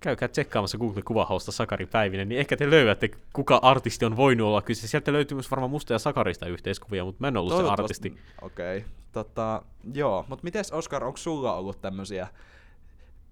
Käykää 0.00 0.28
tsekkaamassa 0.28 0.78
Google 0.78 1.02
kuvahausta 1.02 1.52
Sakari 1.52 1.86
Päivinen, 1.86 2.28
niin 2.28 2.38
ehkä 2.38 2.56
te 2.56 2.70
löydätte, 2.70 3.10
kuka 3.32 3.56
artisti 3.62 4.04
on 4.04 4.16
voinut 4.16 4.46
olla 4.46 4.62
kyse. 4.62 4.88
Sieltä 4.88 5.12
löytyy 5.12 5.34
myös 5.34 5.50
varmaan 5.50 5.70
musta 5.70 5.92
ja 5.92 5.98
Sakarista 5.98 6.46
yhteiskuvia, 6.46 7.04
mutta 7.04 7.20
mä 7.20 7.28
en 7.28 7.36
ollut 7.36 7.56
se 7.56 7.68
artisti. 7.68 8.18
Okei. 8.42 8.78
Okay. 8.78 8.90
Tota, 9.12 9.62
joo, 9.94 10.24
mutta 10.28 10.44
miten 10.44 10.64
Oskar, 10.72 11.04
onko 11.04 11.16
sulla 11.16 11.54
ollut 11.54 11.80
tämmöisiä 11.80 12.28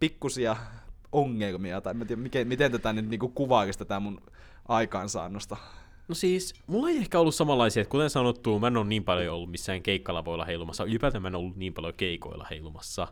pikkusia 0.00 0.56
ongelmia, 1.12 1.80
tai 1.80 1.94
mä 1.94 2.04
tiedä, 2.04 2.22
miten, 2.22 2.48
miten 2.48 2.72
tätä 2.72 2.92
nyt 2.92 3.08
niinku 3.08 3.28
kuvailisi 3.28 3.78
tätä 3.78 4.00
mun 4.00 4.20
aikaansaannosta? 4.68 5.56
No 6.08 6.14
siis, 6.14 6.54
mulla 6.66 6.88
ei 6.88 6.96
ehkä 6.96 7.20
ollut 7.20 7.34
samanlaisia, 7.34 7.80
että 7.80 7.90
kuten 7.90 8.10
sanottu, 8.10 8.58
mä 8.58 8.66
en 8.66 8.76
ole 8.76 8.86
niin 8.86 9.04
paljon 9.04 9.34
ollut 9.34 9.50
missään 9.50 9.82
keikkalavoilla 9.82 10.44
heilumassa, 10.44 10.84
ylipäätään 10.84 11.22
mä 11.22 11.28
en 11.28 11.34
ollut 11.34 11.56
niin 11.56 11.74
paljon 11.74 11.94
keikoilla 11.94 12.46
heilumassa. 12.50 13.08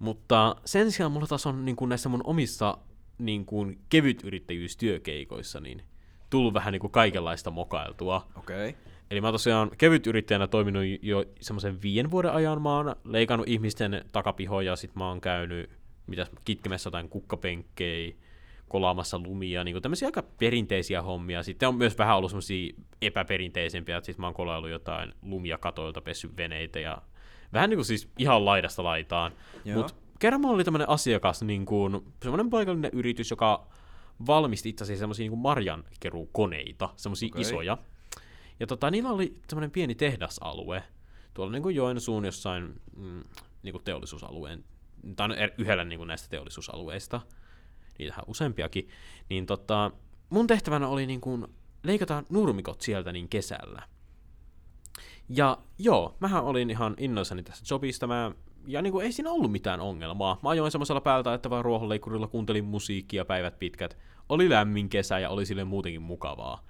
Mutta 0.00 0.56
sen 0.64 0.92
sijaan 0.92 1.12
mulla 1.12 1.26
taas 1.26 1.46
on 1.46 1.64
niin 1.64 1.76
kuin 1.76 1.88
näissä 1.88 2.08
mun 2.08 2.20
omissa 2.24 2.78
niin 3.18 3.46
kuin 3.46 3.78
kevytyrittäjyystyökeikoissa 3.88 5.60
niin 5.60 5.82
tullut 6.30 6.54
vähän 6.54 6.72
niin 6.72 6.80
kuin 6.80 6.90
kaikenlaista 6.90 7.50
mokailtua. 7.50 8.26
Okei. 8.38 8.68
Okay. 8.68 8.80
Eli 9.10 9.20
mä 9.20 9.26
oon 9.26 9.34
tosiaan 9.34 9.70
kevytyrittäjänä 9.78 10.46
toiminut 10.46 10.82
jo 11.02 11.24
semmoisen 11.40 11.82
viiden 11.82 12.10
vuoden 12.10 12.32
ajan. 12.32 12.62
Mä 12.62 12.76
oon 12.76 12.96
leikannut 13.04 13.48
ihmisten 13.48 14.04
takapihoja, 14.12 14.76
sit 14.76 14.94
mä 14.94 15.08
oon 15.08 15.20
käynyt 15.20 15.70
mitäs, 16.06 16.30
kitkemässä 16.44 16.88
jotain 16.88 17.08
kukkapenkkejä, 17.08 18.14
kolaamassa 18.68 19.18
lumia, 19.18 19.64
niin 19.64 19.82
tämmöisiä 19.82 20.08
aika 20.08 20.22
perinteisiä 20.22 21.02
hommia. 21.02 21.42
Sitten 21.42 21.68
on 21.68 21.74
myös 21.74 21.98
vähän 21.98 22.16
ollut 22.16 22.30
semmoisia 22.30 22.74
epäperinteisempiä, 23.02 23.96
että 23.96 24.06
sit 24.06 24.18
mä 24.18 24.26
oon 24.26 24.34
kolaillut 24.34 24.70
jotain 24.70 25.12
lumia 25.22 25.58
katoilta, 25.58 26.00
pessy 26.00 26.30
veneitä 26.36 26.80
ja 26.80 27.02
vähän 27.52 27.70
niin 27.70 27.76
kuin 27.76 27.86
siis 27.86 28.08
ihan 28.18 28.44
laidasta 28.44 28.84
laitaan. 28.84 29.32
Mutta 29.74 29.94
kerran 30.18 30.40
mulla 30.40 30.54
oli 30.54 30.64
tämmöinen 30.64 30.88
asiakas, 30.88 31.42
niin 31.42 31.66
kuin, 31.66 32.00
semmoinen 32.22 32.50
paikallinen 32.50 32.90
yritys, 32.94 33.30
joka 33.30 33.66
valmisti 34.26 34.68
itse 34.68 34.84
asiassa 34.84 35.00
semmoisia 35.02 35.30
niin 35.30 35.38
marjankeruukoneita, 35.38 36.88
semmoisia 36.96 37.28
okay. 37.32 37.40
isoja. 37.40 37.78
Ja 38.60 38.66
tota, 38.66 38.90
niillä 38.90 39.10
oli 39.10 39.36
semmoinen 39.48 39.70
pieni 39.70 39.94
tehdasalue, 39.94 40.82
tuolla 41.34 41.52
niin 41.52 41.62
kuin 41.62 41.76
Joensuun 41.76 42.24
jossain 42.24 42.80
mm, 42.96 43.24
niin 43.62 43.72
kuin 43.72 43.84
teollisuusalueen, 43.84 44.64
tai 45.16 45.28
no 45.28 45.34
er- 45.34 45.54
yhdellä 45.58 45.84
niin 45.84 45.98
kuin 45.98 46.08
näistä 46.08 46.28
teollisuusalueista, 46.28 47.20
niitähän 47.98 48.24
useampiakin, 48.26 48.88
niin 49.28 49.46
tota, 49.46 49.90
mun 50.30 50.46
tehtävänä 50.46 50.88
oli 50.88 51.06
niin 51.06 51.20
kuin 51.20 51.46
leikata 51.82 52.22
nurmikot 52.30 52.80
sieltä 52.80 53.12
niin 53.12 53.28
kesällä. 53.28 53.82
Ja 55.32 55.58
joo, 55.78 56.16
mähän 56.20 56.44
olin 56.44 56.70
ihan 56.70 56.94
innoissani 56.98 57.42
tästä 57.42 57.74
jobista, 57.74 58.06
mä, 58.06 58.32
ja 58.66 58.82
niin 58.82 58.92
kuin, 58.92 59.06
ei 59.06 59.12
siinä 59.12 59.30
ollut 59.30 59.52
mitään 59.52 59.80
ongelmaa. 59.80 60.38
Mä 60.42 60.48
ajoin 60.50 60.72
semmoisella 60.72 61.00
päältä, 61.00 61.34
että 61.34 61.50
vaan 61.50 61.64
ruohonleikkurilla 61.64 62.26
kuuntelin 62.26 62.64
musiikkia 62.64 63.24
päivät 63.24 63.58
pitkät. 63.58 63.98
Oli 64.28 64.50
lämmin 64.50 64.88
kesä 64.88 65.18
ja 65.18 65.30
oli 65.30 65.46
sille 65.46 65.64
muutenkin 65.64 66.02
mukavaa. 66.02 66.64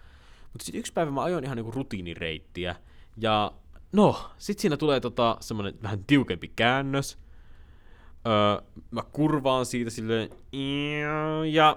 Mutta 0.53 0.65
sitten 0.65 0.79
yksi 0.79 0.93
päivä 0.93 1.11
mä 1.11 1.23
ajoin 1.23 1.45
ihan 1.45 1.57
niinku 1.57 1.71
rutiinireittiä. 1.71 2.77
Ja 3.17 3.53
no, 3.93 4.31
sit 4.39 4.59
siinä 4.59 4.77
tulee 4.77 5.01
tota 5.01 5.37
semmonen 5.41 5.75
vähän 5.83 6.05
tiukempi 6.07 6.53
käännös. 6.57 7.19
Öö, 8.27 8.63
mä 8.91 9.03
kurvaan 9.13 9.67
siitä 9.67 9.91
silleen, 9.91 10.31
ja 11.53 11.77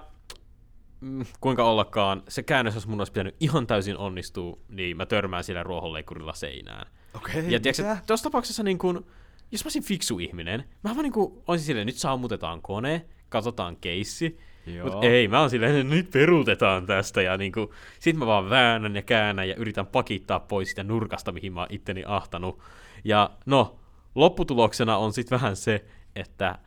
kuinka 1.40 1.64
ollakaan, 1.64 2.22
se 2.28 2.42
käännös, 2.42 2.74
jos 2.74 2.86
mun 2.86 3.00
olisi 3.00 3.12
pitänyt 3.12 3.36
ihan 3.40 3.66
täysin 3.66 3.96
onnistua, 3.96 4.58
niin 4.68 4.96
mä 4.96 5.06
törmään 5.06 5.44
sillä 5.44 5.62
ruohonleikkurilla 5.62 6.34
seinään. 6.34 6.86
Okei, 7.14 7.40
okay, 7.40 7.50
Ja 7.50 7.60
tiedätkö, 7.60 7.96
tuossa 8.06 8.24
tapauksessa 8.24 8.62
niin 8.62 8.78
kun, 8.78 9.06
jos 9.52 9.64
mä 9.64 9.66
olisin 9.66 9.84
fiksu 9.84 10.18
ihminen, 10.18 10.64
mä 10.84 10.90
vaan 10.90 11.02
niin 11.02 11.12
kuin, 11.12 11.42
olisin 11.46 11.66
silleen, 11.66 11.86
nyt 11.86 11.96
sammutetaan 11.96 12.62
kone, 12.62 13.04
katsotaan 13.28 13.76
keissi, 13.76 14.38
mutta 14.82 15.06
ei, 15.06 15.28
mä 15.28 15.40
oon 15.40 15.50
silleen, 15.50 15.90
nyt 15.90 16.10
peruutetaan 16.10 16.86
tästä, 16.86 17.22
ja 17.22 17.36
niin 17.36 17.52
kuin, 17.52 17.68
sit 18.00 18.16
mä 18.16 18.26
vaan 18.26 18.50
väännän 18.50 18.96
ja 18.96 19.02
käännän 19.02 19.48
ja 19.48 19.54
yritän 19.54 19.86
pakittaa 19.86 20.40
pois 20.40 20.68
sitä 20.68 20.84
nurkasta, 20.84 21.32
mihin 21.32 21.52
mä 21.52 21.60
oon 21.60 21.68
itteni 21.70 22.02
ahtanut. 22.06 22.58
Ja 23.04 23.30
no, 23.46 23.78
lopputuloksena 24.14 24.96
on 24.96 25.12
sitten 25.12 25.40
vähän 25.40 25.56
se, 25.56 25.84
että 26.16 26.58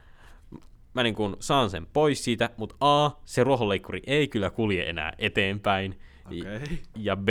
mä 0.97 1.03
niin 1.03 1.15
kuin 1.15 1.35
saan 1.39 1.69
sen 1.69 1.87
pois 1.93 2.23
siitä, 2.23 2.49
mutta 2.57 2.75
A, 2.79 3.11
se 3.25 3.43
ruohonleikkuri 3.43 4.01
ei 4.07 4.27
kyllä 4.27 4.49
kulje 4.49 4.89
enää 4.89 5.13
eteenpäin, 5.17 5.99
Okei. 6.25 6.41
ja 6.95 7.15
B, 7.15 7.29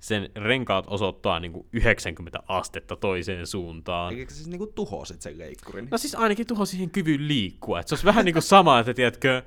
sen 0.00 0.30
renkaat 0.36 0.84
osoittaa 0.88 1.40
niin 1.40 1.52
kuin 1.52 1.66
90 1.72 2.42
astetta 2.48 2.96
toiseen 2.96 3.46
suuntaan. 3.46 4.14
Eikö 4.14 4.32
se 4.32 4.36
siis 4.36 4.48
niinku 4.48 4.66
tuhosit 4.66 5.22
sen 5.22 5.38
leikkurin? 5.38 5.88
No 5.90 5.98
siis 5.98 6.14
ainakin 6.14 6.46
tuho 6.46 6.64
siihen 6.64 6.90
kyvyn 6.90 7.28
liikkua. 7.28 7.80
Et 7.80 7.88
se 7.88 7.94
olisi 7.94 8.06
vähän 8.06 8.24
niin 8.24 8.32
kuin 8.32 8.42
sama, 8.42 8.78
että 8.78 8.94
tiedätkö, 8.94 9.42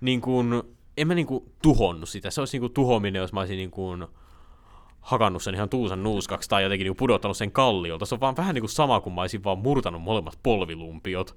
niin 0.00 0.20
kuin, 0.20 0.62
en 0.96 1.08
mä 1.08 1.14
niin 1.14 1.26
kuin 1.26 1.44
tuhonnut 1.62 2.08
sitä. 2.08 2.30
Se 2.30 2.40
olisi 2.40 2.54
niin 2.54 2.60
kuin 2.60 2.72
tuhominen, 2.72 3.20
jos 3.20 3.32
mä 3.32 3.40
olisin 3.40 3.56
niin 3.56 3.70
kuin 3.70 4.06
hakannut 5.00 5.42
sen 5.42 5.54
ihan 5.54 5.68
tuusan 5.68 6.02
nuuskaksi 6.02 6.48
tai 6.48 6.62
jotenkin 6.62 6.84
niin 6.84 6.90
kuin 6.90 6.98
pudottanut 6.98 7.36
sen 7.36 7.52
kalliolta. 7.52 8.06
Se 8.06 8.14
on 8.14 8.20
vaan 8.20 8.36
vähän 8.36 8.54
niin 8.54 8.62
kuin 8.62 8.70
sama, 8.70 9.00
kun 9.00 9.14
mä 9.14 9.20
olisin 9.20 9.44
vaan 9.44 9.58
murtanut 9.58 10.02
molemmat 10.02 10.38
polvilumpiot. 10.42 11.36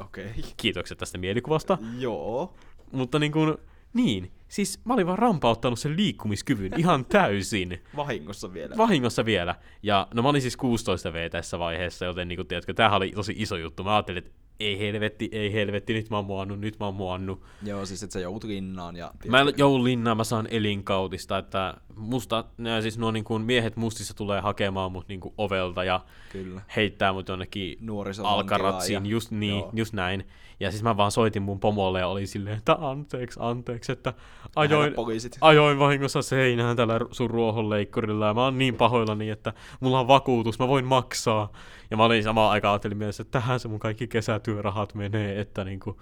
Okei. 0.00 0.30
Kiitokset 0.56 0.98
tästä 0.98 1.18
mielikuvasta. 1.18 1.78
Joo. 1.98 2.54
Mutta 2.92 3.18
niin 3.18 3.32
kuin, 3.32 3.56
niin, 3.94 4.32
siis 4.48 4.80
mä 4.84 4.94
olin 4.94 5.06
vaan 5.06 5.18
rampauttanut 5.18 5.78
sen 5.78 5.96
liikkumiskyvyn 5.96 6.72
ihan 6.80 7.04
täysin. 7.04 7.82
Vahingossa 7.96 8.52
vielä. 8.52 8.76
Vahingossa 8.76 9.24
vielä. 9.24 9.54
Ja 9.82 10.08
no 10.14 10.22
mä 10.22 10.28
olin 10.28 10.42
siis 10.42 10.56
16 10.56 11.12
V 11.12 11.30
tässä 11.30 11.58
vaiheessa, 11.58 12.04
joten 12.04 12.28
niin 12.28 12.36
kuin, 12.36 12.48
tiedätkö, 12.48 12.74
tämähän 12.74 12.96
oli 12.96 13.12
tosi 13.12 13.34
iso 13.36 13.56
juttu. 13.56 13.84
Mä 13.84 13.94
ajattelin, 13.94 14.18
että 14.18 14.39
ei 14.60 14.78
helvetti, 14.78 15.28
ei 15.32 15.52
helvetti, 15.52 15.92
nyt 15.92 16.10
mä 16.10 16.16
oon 16.16 16.24
muannut, 16.26 16.60
nyt 16.60 16.78
mä 16.80 16.86
oon 16.86 16.94
muannut. 16.94 17.42
Joo, 17.62 17.86
siis 17.86 18.02
että 18.02 18.12
sä 18.12 18.20
joudut 18.20 18.44
linnaan 18.44 18.96
ja... 18.96 19.12
Mä 19.28 19.38
joudun 19.56 19.84
linnaan, 19.84 20.16
mä 20.16 20.24
saan 20.24 20.48
elinkautista, 20.50 21.38
että 21.38 21.74
musta, 21.96 22.44
nää 22.58 22.82
siis 22.82 22.98
nuo 22.98 23.10
niin 23.10 23.24
kuin 23.24 23.42
miehet 23.42 23.76
mustissa 23.76 24.14
tulee 24.14 24.40
hakemaan 24.40 24.92
mut 24.92 25.08
niin 25.08 25.20
kuin 25.20 25.34
ovelta 25.38 25.84
ja 25.84 26.00
Kyllä. 26.32 26.60
heittää 26.76 27.12
mut 27.12 27.28
jonnekin 27.28 27.78
alkaratsiin, 28.22 29.04
ja- 29.04 29.10
just 29.10 29.30
niin, 29.30 29.58
joo. 29.58 29.70
just 29.74 29.92
näin. 29.92 30.24
Ja 30.60 30.70
siis 30.70 30.82
mä 30.82 30.96
vaan 30.96 31.10
soitin 31.10 31.42
mun 31.42 31.60
pomolle 31.60 32.00
ja 32.00 32.08
oli 32.08 32.26
silleen, 32.26 32.58
että 32.58 32.76
anteeksi, 32.80 33.40
anteeksi, 33.42 33.92
että 33.92 34.14
ajoin, 34.56 34.94
ajoin 35.40 35.78
vahingossa 35.78 36.22
seinään 36.22 36.76
tällä 36.76 37.00
sun 37.10 37.30
ruohonleikkurilla 37.30 38.26
ja 38.26 38.34
mä 38.34 38.44
oon 38.44 38.58
niin 38.58 38.74
pahoillani, 38.74 39.30
että 39.30 39.52
mulla 39.80 40.00
on 40.00 40.08
vakuutus, 40.08 40.58
mä 40.58 40.68
voin 40.68 40.84
maksaa. 40.84 41.52
Ja 41.90 41.96
mä 41.96 42.04
olin 42.04 42.22
samaan 42.22 42.50
aikaan 42.50 42.72
ajattelin 42.72 42.98
mielessä, 42.98 43.22
että 43.22 43.40
tähän 43.40 43.60
se 43.60 43.68
mun 43.68 43.78
kaikki 43.78 44.06
kesätyörahat 44.08 44.94
menee, 44.94 45.40
että 45.40 45.64
niinku, 45.64 46.00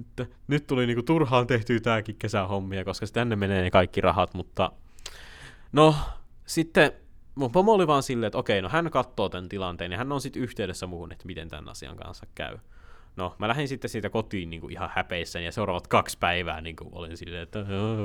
että 0.00 0.26
nyt 0.48 0.66
tuli 0.66 0.86
niinku 0.86 1.02
turhaan 1.02 1.46
tehtyä 1.46 1.80
tääkin 1.80 2.16
kesähommia, 2.16 2.84
koska 2.84 3.06
tänne 3.12 3.36
menee 3.36 3.62
ne 3.62 3.70
kaikki 3.70 4.00
rahat, 4.00 4.34
mutta 4.34 4.72
no 5.72 5.94
sitten 6.46 6.92
mun 7.34 7.52
pomo 7.52 7.72
oli 7.72 7.86
vaan 7.86 8.02
silleen, 8.02 8.26
että 8.26 8.38
okei, 8.38 8.62
no 8.62 8.68
hän 8.68 8.90
katsoo 8.90 9.28
tämän 9.28 9.48
tilanteen 9.48 9.92
ja 9.92 9.98
hän 9.98 10.12
on 10.12 10.20
sitten 10.20 10.42
yhteydessä 10.42 10.86
muuhun, 10.86 11.12
että 11.12 11.26
miten 11.26 11.48
tämän 11.48 11.68
asian 11.68 11.96
kanssa 11.96 12.26
käy. 12.34 12.58
No, 13.16 13.34
mä 13.38 13.48
lähdin 13.48 13.68
sitten 13.68 13.90
siitä 13.90 14.10
kotiin 14.10 14.50
niin 14.50 14.60
kuin 14.60 14.72
ihan 14.72 14.90
häpeissä 14.94 15.40
ja 15.40 15.52
seuraavat 15.52 15.86
kaksi 15.86 16.18
päivää 16.18 16.60
niin 16.60 16.76
kuin 16.76 16.88
olin 16.92 17.16
silleen, 17.16 17.42
että 17.42 17.58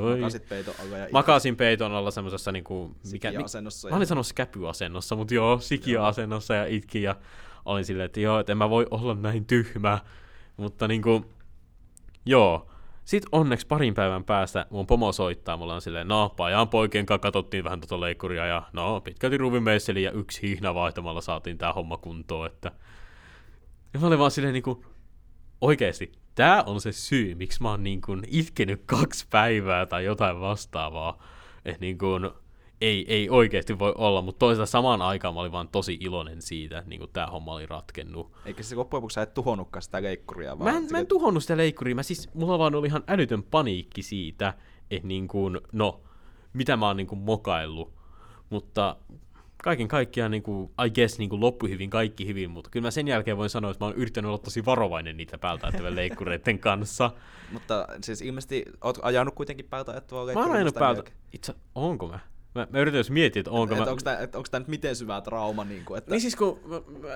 oi. 0.03 0.19
Makasit 0.19 0.49
peiton 0.49 0.73
alla 0.79 0.97
ja 0.97 1.07
Makasin 1.11 1.55
peiton 1.55 1.91
alla 1.91 2.11
semmoisessa 2.11 2.51
niin 2.51 2.63
kuin, 2.63 2.95
mikä, 3.11 3.31
mi- 3.31 3.43
asennossa. 3.43 3.89
Mä 3.89 3.95
olin 3.95 4.07
sanossa 4.07 4.33
käpyasennossa, 4.33 5.15
mutta 5.15 5.33
joo, 5.33 5.59
sikiöasennossa 5.59 6.53
ja 6.53 6.65
itkin 6.65 7.03
ja 7.03 7.15
olin 7.65 7.85
silleen, 7.85 8.05
että 8.05 8.19
joo, 8.19 8.39
että 8.39 8.51
en 8.51 8.57
mä 8.57 8.69
voi 8.69 8.87
olla 8.91 9.15
näin 9.15 9.45
tyhmä. 9.45 9.99
Mutta 10.57 10.87
niinku, 10.87 11.25
joo, 12.25 12.69
Sitten 13.09 13.29
onneksi 13.31 13.67
parin 13.67 13.93
päivän 13.93 14.23
päästä 14.23 14.65
mun 14.69 14.87
pomo 14.87 15.11
soittaa, 15.11 15.57
mulla 15.57 15.75
on 15.75 15.81
silleen, 15.81 16.07
no, 16.07 16.29
pajan 16.37 16.67
poikien 16.67 17.05
kanssa 17.05 17.21
katsottiin 17.21 17.63
vähän 17.63 17.81
tota 17.81 18.01
leikkuria, 18.01 18.45
ja 18.45 18.63
no, 18.73 19.01
pitkälti 19.01 19.37
ruuvimeisseli 19.37 20.03
ja 20.03 20.11
yksi 20.11 20.41
hihna 20.41 20.73
vaihtamalla 20.73 21.21
saatiin 21.21 21.57
tää 21.57 21.73
homma 21.73 21.97
kuntoon, 21.97 22.45
että... 22.45 22.71
Ja 23.93 23.99
mä 23.99 24.07
olin 24.07 24.19
vaan 24.19 24.31
silleen 24.31 24.53
niinku, 24.53 24.85
oikeesti, 25.61 26.11
tää 26.35 26.63
on 26.63 26.81
se 26.81 26.91
syy, 26.91 27.35
miksi 27.35 27.61
mä 27.61 27.69
oon 27.69 27.83
niin 27.83 28.01
kuin 28.01 28.23
itkenyt 28.27 28.83
kaksi 28.85 29.27
päivää 29.29 29.85
tai 29.85 30.05
jotain 30.05 30.39
vastaavaa. 30.39 31.23
Että 31.65 31.81
niin 31.81 31.97
kuin, 31.97 32.29
ei, 32.81 33.05
ei 33.13 33.29
oikeasti 33.29 33.79
voi 33.79 33.93
olla, 33.97 34.21
mutta 34.21 34.39
toisaalta 34.39 34.71
samaan 34.71 35.01
aikaan 35.01 35.33
mä 35.33 35.39
olin 35.39 35.51
vaan 35.51 35.67
tosi 35.67 35.97
iloinen 36.01 36.41
siitä, 36.41 36.77
että 36.77 36.89
niin 36.89 37.09
tämä 37.13 37.27
homma 37.27 37.53
oli 37.53 37.65
ratkennut. 37.65 38.31
Eikä 38.45 38.63
se 38.63 38.75
loppujen 38.75 38.97
lopuksi 38.99 39.15
sä 39.15 39.21
et 39.21 39.33
tuhonnutkaan 39.33 39.83
sitä 39.83 40.03
leikkuria? 40.03 40.59
Vaan 40.59 40.73
mä, 40.73 40.77
en, 40.77 40.87
mä 40.91 40.97
en 40.97 41.07
tuhonnut 41.07 41.43
sitä 41.43 41.57
leikkuria, 41.57 41.95
mä 41.95 42.03
siis, 42.03 42.33
mulla 42.33 42.59
vaan 42.59 42.75
oli 42.75 42.87
ihan 42.87 43.03
älytön 43.07 43.43
paniikki 43.43 44.03
siitä, 44.03 44.53
että 44.91 45.07
niin 45.07 45.27
kuin, 45.27 45.59
no, 45.71 46.01
mitä 46.53 46.77
mä 46.77 46.87
oon 46.87 46.97
niin 46.97 47.07
kuin 47.07 47.19
mokaillut. 47.19 47.93
Mutta 48.49 48.95
kaiken 49.63 49.87
kaikkiaan 49.87 50.31
niin 50.31 50.43
kuin, 50.43 50.71
I 50.85 50.89
guess 50.89 51.19
niin 51.19 51.29
kuin 51.29 51.41
loppui 51.41 51.69
hyvin, 51.69 51.89
kaikki 51.89 52.27
hyvin, 52.27 52.49
mutta 52.51 52.69
kyllä 52.69 52.87
mä 52.87 52.91
sen 52.91 53.07
jälkeen 53.07 53.37
voin 53.37 53.49
sanoa, 53.49 53.71
että 53.71 53.85
mä 53.85 53.87
oon 53.89 53.97
yrittänyt 53.97 54.29
olla 54.29 54.37
tosi 54.37 54.65
varovainen 54.65 55.17
niitä 55.17 55.37
päältä 55.37 55.67
ajattavien 55.67 55.95
leikkureiden 55.95 56.59
kanssa. 56.69 57.11
mutta 57.51 57.87
siis 58.03 58.21
ilmeisesti 58.21 58.65
oot 58.81 58.99
ajanut 59.01 59.35
kuitenkin 59.35 59.65
päältä 59.65 59.91
ajattavaa 59.91 60.25
leikkuria? 60.25 60.45
Mä 60.45 60.49
oon 60.49 60.55
ajanut 60.55 60.75
päältä. 60.75 61.11
Itse, 61.33 61.53
onko 61.75 62.07
mä? 62.07 62.19
Mä, 62.55 62.67
mä 62.69 62.79
yritän 62.79 62.97
jos 62.97 63.11
miettiä, 63.11 63.39
että 63.39 63.51
onko 63.51 63.73
et, 63.73 63.79
mä... 63.79 63.83
Et 63.83 63.89
onko 63.89 64.01
tämä, 64.03 64.17
et, 64.17 64.35
onko 64.35 64.47
tämä 64.51 64.59
nyt 64.59 64.67
miten 64.67 64.95
syvä 64.95 65.21
trauma? 65.21 65.63
Niin, 65.63 65.85
kuin, 65.85 65.97
että... 65.97 66.11
niin 66.11 66.21
siis 66.21 66.35
kun, 66.35 66.59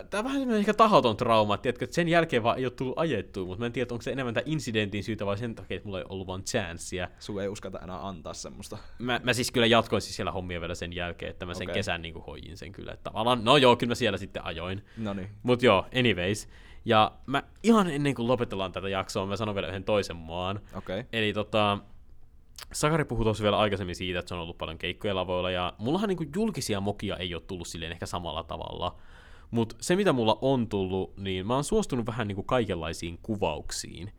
tämä 0.10 0.20
on 0.20 0.24
vähän 0.24 0.40
semmoinen 0.40 0.60
ehkä 0.60 0.74
tahoton 0.74 1.18
trauma, 1.18 1.56
että, 1.56 1.70
että 1.70 1.88
sen 1.92 2.08
jälkeen 2.08 2.44
vaan 2.44 2.58
ei 2.58 2.66
ole 2.66 2.72
tullut 2.72 3.00
ajettua, 3.00 3.46
mutta 3.46 3.60
mä 3.60 3.66
en 3.66 3.72
tiedä, 3.72 3.88
onko 3.92 4.02
se 4.02 4.12
enemmän 4.12 4.34
tämän 4.34 4.48
incidentin 4.48 5.04
syytä 5.04 5.26
vai 5.26 5.38
sen 5.38 5.56
takia, 5.56 5.78
että 5.78 5.88
mulla 5.88 6.00
ei 6.00 6.06
ollut 6.10 6.28
vaan 6.28 6.44
chanssia. 6.44 7.10
Sulla 7.20 7.42
ei 7.42 7.48
uskata 7.48 7.80
enää 7.80 8.08
antaa 8.08 8.34
semmoista. 8.34 8.78
Mä, 9.00 9.22
mä 9.24 9.34
siis 9.34 9.52
kyllä 9.52 9.68
jatkoin 9.68 10.02
siis 10.02 10.16
siellä 10.16 10.32
hommia 10.32 10.62
vielä 10.62 10.76
sen 10.76 10.94
jälkeen, 10.94 11.32
että 11.32 11.46
mä 11.46 11.54
sen 11.54 11.66
okay. 11.66 11.74
kesän 11.74 12.02
niin 12.02 12.14
kuin 12.14 12.26
hoidin 12.26 12.58
sen 12.58 12.72
kyllä. 12.72 12.92
Että 12.92 13.04
tavallaan, 13.04 13.44
no 13.44 13.58
joo, 13.58 13.76
kyllä 13.76 13.92
mä 13.92 13.96
siellä 13.96 14.18
sitten 14.18 14.46
ajoin. 14.46 14.86
No 14.98 15.14
niin. 15.14 15.30
Mut 15.44 15.64
joo, 15.64 15.86
anyways. 16.00 16.50
Ja 16.86 17.12
mä 17.26 17.44
ihan 17.64 17.92
ennen 17.92 18.16
kuin 18.16 18.28
lopetellaan 18.28 18.72
tätä 18.72 18.90
jaksoa, 18.90 19.26
mä 19.26 19.36
sanon 19.36 19.56
vielä 19.56 19.68
yhden 19.68 19.84
toisen 19.84 20.16
maan. 20.16 20.60
Okay. 20.74 21.04
Eli 21.14 21.34
tota, 21.34 21.78
Sakari 22.74 23.06
puhui 23.06 23.24
tuossa 23.24 23.44
vielä 23.44 23.58
aikaisemmin 23.58 23.96
siitä, 23.96 24.20
että 24.20 24.30
se 24.30 24.36
on 24.36 24.42
ollut 24.42 24.58
paljon 24.58 24.78
keikkoja 24.78 25.16
lavoilla, 25.16 25.52
ja 25.52 25.74
mullahan 25.78 26.10
niinku 26.10 26.26
julkisia 26.36 26.82
mokia 26.82 27.18
ei 27.18 27.34
ole 27.34 27.44
tullut 27.48 27.68
silleen 27.68 27.92
ehkä 27.92 28.06
samalla 28.06 28.44
tavalla. 28.44 28.96
Mutta 29.52 29.76
se, 29.82 29.96
mitä 29.96 30.14
mulla 30.14 30.38
on 30.42 30.70
tullut, 30.70 31.18
niin 31.18 31.48
mä 31.48 31.54
oon 31.54 31.64
suostunut 31.64 32.06
vähän 32.06 32.28
niinku 32.28 32.44
kaikenlaisiin 32.44 33.20
kuvauksiin. 33.22 34.12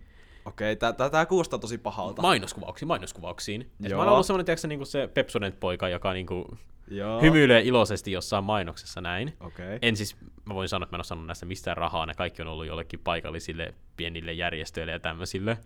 Okei, 0.44 0.72
okay, 0.72 1.10
tää 1.10 1.26
kuulostaa 1.26 1.58
tosi 1.58 1.78
pahalta. 1.78 2.22
Mainoskuvauksiin, 2.22 2.88
mainoskuvauksiin. 2.88 3.70
mä 3.90 3.96
oon 3.96 4.08
ollut 4.08 4.26
semmonen, 4.26 4.46
tiedätkö, 4.46 4.68
niinku 4.68 4.84
se 4.84 5.08
Pepsodent-poika, 5.14 5.88
joka 5.88 6.12
niinku 6.12 6.58
Joo. 6.88 7.20
hymyilee 7.20 7.60
iloisesti 7.60 8.12
jossain 8.12 8.44
mainoksessa 8.44 9.00
näin. 9.00 9.32
Okay. 9.40 9.78
En 9.82 9.96
siis, 9.96 10.16
mä 10.44 10.54
voin 10.54 10.68
sanoa, 10.68 10.84
että 10.84 10.94
mä 10.94 10.96
en 10.96 10.98
ole 10.98 11.04
saanut 11.04 11.26
näistä 11.26 11.46
mistään 11.46 11.76
rahaa, 11.76 12.06
ne 12.06 12.14
kaikki 12.14 12.42
on 12.42 12.48
ollut 12.48 12.66
jollekin 12.66 13.00
paikallisille 13.04 13.74
pienille 13.96 14.32
järjestöille 14.32 14.92
ja 14.92 15.00
tämmöisille. 15.00 15.58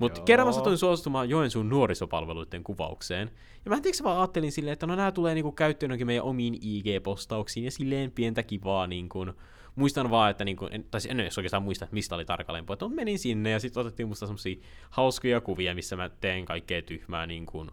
Mutta 0.00 0.20
kerran 0.20 0.48
mä 0.48 0.52
satuin 0.52 0.78
suostumaan 0.78 1.28
Joensuun 1.28 1.68
nuorisopalveluiden 1.68 2.64
kuvaukseen. 2.64 3.30
Ja 3.64 3.68
mä 3.68 3.76
en 3.76 3.82
tiedä, 3.82 3.98
vaan 4.04 4.18
ajattelin 4.18 4.52
silleen, 4.52 4.72
että 4.72 4.86
no 4.86 4.96
nämä 4.96 5.12
tulee 5.12 5.34
niinku 5.34 5.52
käyttöön 5.52 6.06
meidän 6.06 6.24
omiin 6.24 6.54
IG-postauksiin 6.54 7.64
ja 7.64 7.70
silleen 7.70 8.10
pientä 8.10 8.42
kivaa 8.42 8.86
niinku, 8.86 9.26
muistan 9.74 10.10
vaan, 10.10 10.30
että 10.30 10.44
niinku, 10.44 10.68
en, 10.70 10.84
tai 10.90 11.00
siis 11.00 11.10
en 11.10 11.20
edes 11.20 11.38
oikeastaan 11.38 11.62
muista, 11.62 11.88
mistä 11.90 12.14
oli 12.14 12.24
tarkalleen 12.24 12.64
että 12.72 12.88
menin 12.88 13.18
sinne 13.18 13.50
ja 13.50 13.60
sitten 13.60 13.80
otettiin 13.80 14.08
musta 14.08 14.26
semmosia 14.26 14.56
hauskoja 14.90 15.40
kuvia, 15.40 15.74
missä 15.74 15.96
mä 15.96 16.08
teen 16.08 16.44
kaikkea 16.44 16.82
tyhmää, 16.82 17.26
niinku, 17.26 17.66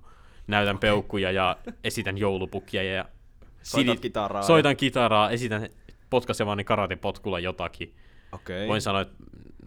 näytän 0.48 0.76
okay. 0.76 0.90
peukkuja 0.90 1.32
ja 1.32 1.58
esitän 1.84 2.18
joulupukkia 2.18 2.84
ja 2.84 3.06
Soitat 3.66 4.00
kitaraa. 4.00 4.42
Soitan 4.42 4.76
kitaraa, 4.76 5.30
esitän 5.30 5.70
potkasevani 6.10 6.64
karatepotkulla 6.64 7.40
jotakin. 7.40 7.94
Okay. 8.32 8.68
Voin 8.68 8.82
sanoa, 8.82 9.02
että 9.02 9.16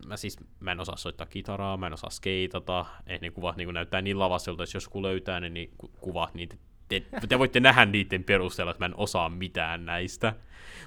mä 0.09 0.17
siis 0.17 0.37
mä 0.61 0.73
en 0.73 0.81
osaa 0.81 0.97
soittaa 0.97 1.27
kitaraa, 1.27 1.77
mä 1.77 1.87
en 1.87 1.93
osaa 1.93 2.11
skeitata, 2.11 2.87
ei 3.07 3.19
ne 3.19 3.31
kuvat 3.31 3.57
niin 3.57 3.75
näyttää 3.75 4.03
niin 4.03 4.19
lavaselta, 4.19 4.63
jos 4.63 4.85
joku 4.85 5.03
löytää 5.03 5.41
ne, 5.41 5.49
niin 5.49 5.71
kuvat 6.01 6.35
niitä, 6.35 6.57
te, 6.89 7.03
te 7.29 7.39
voitte 7.39 7.61
nähdä 7.61 7.87
niiden 7.87 8.25
perusteella, 8.25 8.71
että 8.71 8.83
mä 8.85 8.87
en 8.87 8.97
osaa 8.97 9.29
mitään 9.29 9.87
näistä. 9.87 10.35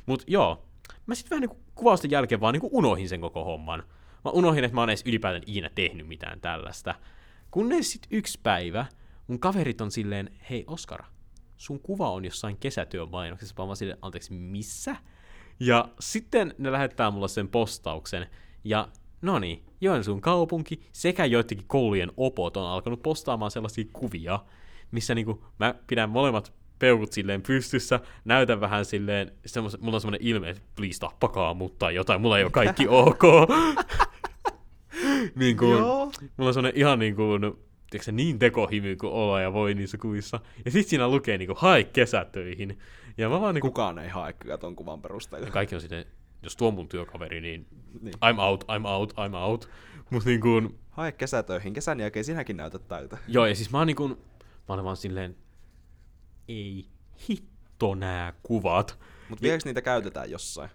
Mutta 0.06 0.26
joo, 0.28 0.66
mä 1.06 1.16
sitten 1.16 1.30
vähän 1.30 1.50
niin 1.50 1.64
kuvausten 1.76 2.12
jälkeen 2.12 2.42
vaan 2.42 2.54
niin 2.54 2.70
unohin 2.72 3.10
sen 3.10 3.22
koko 3.22 3.44
homman. 3.44 3.84
Mä 4.26 4.32
unohin, 4.32 4.64
että 4.64 4.76
mä 4.76 4.82
oon 4.82 4.90
edes 4.90 5.04
ylipäätään 5.06 5.44
ikinä 5.46 5.70
tehnyt 5.76 6.08
mitään 6.08 6.42
tällaista. 6.42 6.96
Kunnes 7.52 7.92
sitten 7.92 8.18
yksi 8.18 8.40
päivä, 8.44 8.86
mun 9.28 9.40
kaverit 9.40 9.82
on 9.82 9.92
silleen, 9.92 10.30
hei 10.50 10.64
Oskar, 10.68 11.04
sun 11.58 11.80
kuva 11.80 12.12
on 12.12 12.26
jossain 12.26 12.58
kesätyömainoksessa, 12.58 13.66
mä 13.66 13.76
silleen, 13.76 14.00
anteeksi, 14.02 14.34
missä? 14.34 14.96
Ja 15.60 15.90
sitten 16.00 16.56
ne 16.58 16.72
lähettää 16.72 17.12
mulle 17.12 17.28
sen 17.28 17.48
postauksen, 17.48 18.28
ja 18.64 18.88
no 19.22 19.40
niin, 19.40 19.64
Joensuun 19.82 20.22
kaupunki 20.22 20.82
sekä 20.92 21.26
joidenkin 21.26 21.68
koulujen 21.68 22.12
opot 22.18 22.58
on 22.58 22.68
alkanut 22.68 23.02
postaamaan 23.04 23.52
sellaisia 23.52 23.86
kuvia, 23.94 24.40
missä 24.92 25.16
niinku 25.16 25.46
mä 25.60 25.76
pidän 25.88 26.10
molemmat 26.10 26.54
peukut 26.80 27.12
silleen 27.12 27.42
pystyssä, 27.42 28.00
näytän 28.26 28.62
vähän 28.62 28.86
silleen, 28.86 29.32
semmos, 29.46 29.80
mulla 29.80 29.98
on 29.98 30.02
semmoinen 30.02 30.28
ilme, 30.28 30.50
että 30.50 30.64
please 30.76 31.00
tappakaa 31.00 31.54
mut 31.54 31.80
tai 31.80 31.96
jotain, 31.96 32.22
mulla 32.22 32.38
ei 32.38 32.44
ole 32.44 32.52
kaikki 32.52 32.88
ok. 33.06 33.24
niin 35.36 35.58
kuin, 35.58 35.80
mulla 36.38 36.48
on 36.48 36.54
semmoinen 36.54 36.80
ihan 36.80 37.00
niin 37.00 37.16
kuin, 37.16 37.42
tiedätkö, 37.42 38.04
se 38.04 38.12
niin 38.12 38.40
tekohimy 38.40 38.96
kuin 38.96 39.14
olla 39.14 39.42
ja 39.42 39.54
voi 39.54 39.74
niissä 39.74 39.98
kuvissa. 39.98 40.40
Ja 40.66 40.72
sit 40.72 40.88
siinä 40.88 41.08
lukee 41.08 41.38
niin 41.38 41.48
kuin, 41.48 41.58
hae 41.60 41.84
kesätöihin. 41.84 42.80
Ja 43.18 43.30
mä 43.30 43.42
vaan, 43.42 43.56
niin 43.56 43.62
kuin, 43.62 43.72
Kukaan 43.72 44.00
ei 44.00 44.10
hae 44.10 44.34
kyllä 44.34 44.58
ton 44.58 44.76
kuvan 44.76 45.02
perusteella. 45.02 45.48
Ja 45.48 45.52
kaikki 45.52 45.76
on 45.76 45.82
sitten, 45.82 46.06
jos 46.44 46.56
tuo 46.56 46.72
mun 46.72 46.88
työkaveri, 46.88 47.42
niin, 47.42 47.68
niin. 48.02 48.14
I'm 48.14 48.40
out, 48.40 48.64
I'm 48.64 48.88
out, 48.88 49.14
I'm 49.14 49.36
out. 49.36 49.70
Mut 50.10 50.26
niin 50.26 50.42
kuin, 50.42 50.80
Hae 50.92 51.12
kesätöihin, 51.12 51.74
kesän 51.74 52.00
jälkeen 52.00 52.26
sinäkin 52.26 52.58
näytät 52.58 52.88
tältä. 52.88 53.18
Joo, 53.28 53.46
ja 53.46 53.56
siis 53.56 53.72
mä 53.72 53.78
oon 53.78 53.88
niin 53.88 53.96
kuin, 53.96 54.12
mä 54.68 54.74
olen 54.74 54.86
vaan 54.86 54.98
silleen, 54.98 55.36
ei 56.48 56.86
hitto 57.30 57.96
nää 57.96 58.34
kuvat. 58.44 59.00
Mutta 59.30 59.44
vieläkö 59.44 59.64
niitä 59.66 59.82
käytetään 59.82 60.32
jossain? 60.32 60.70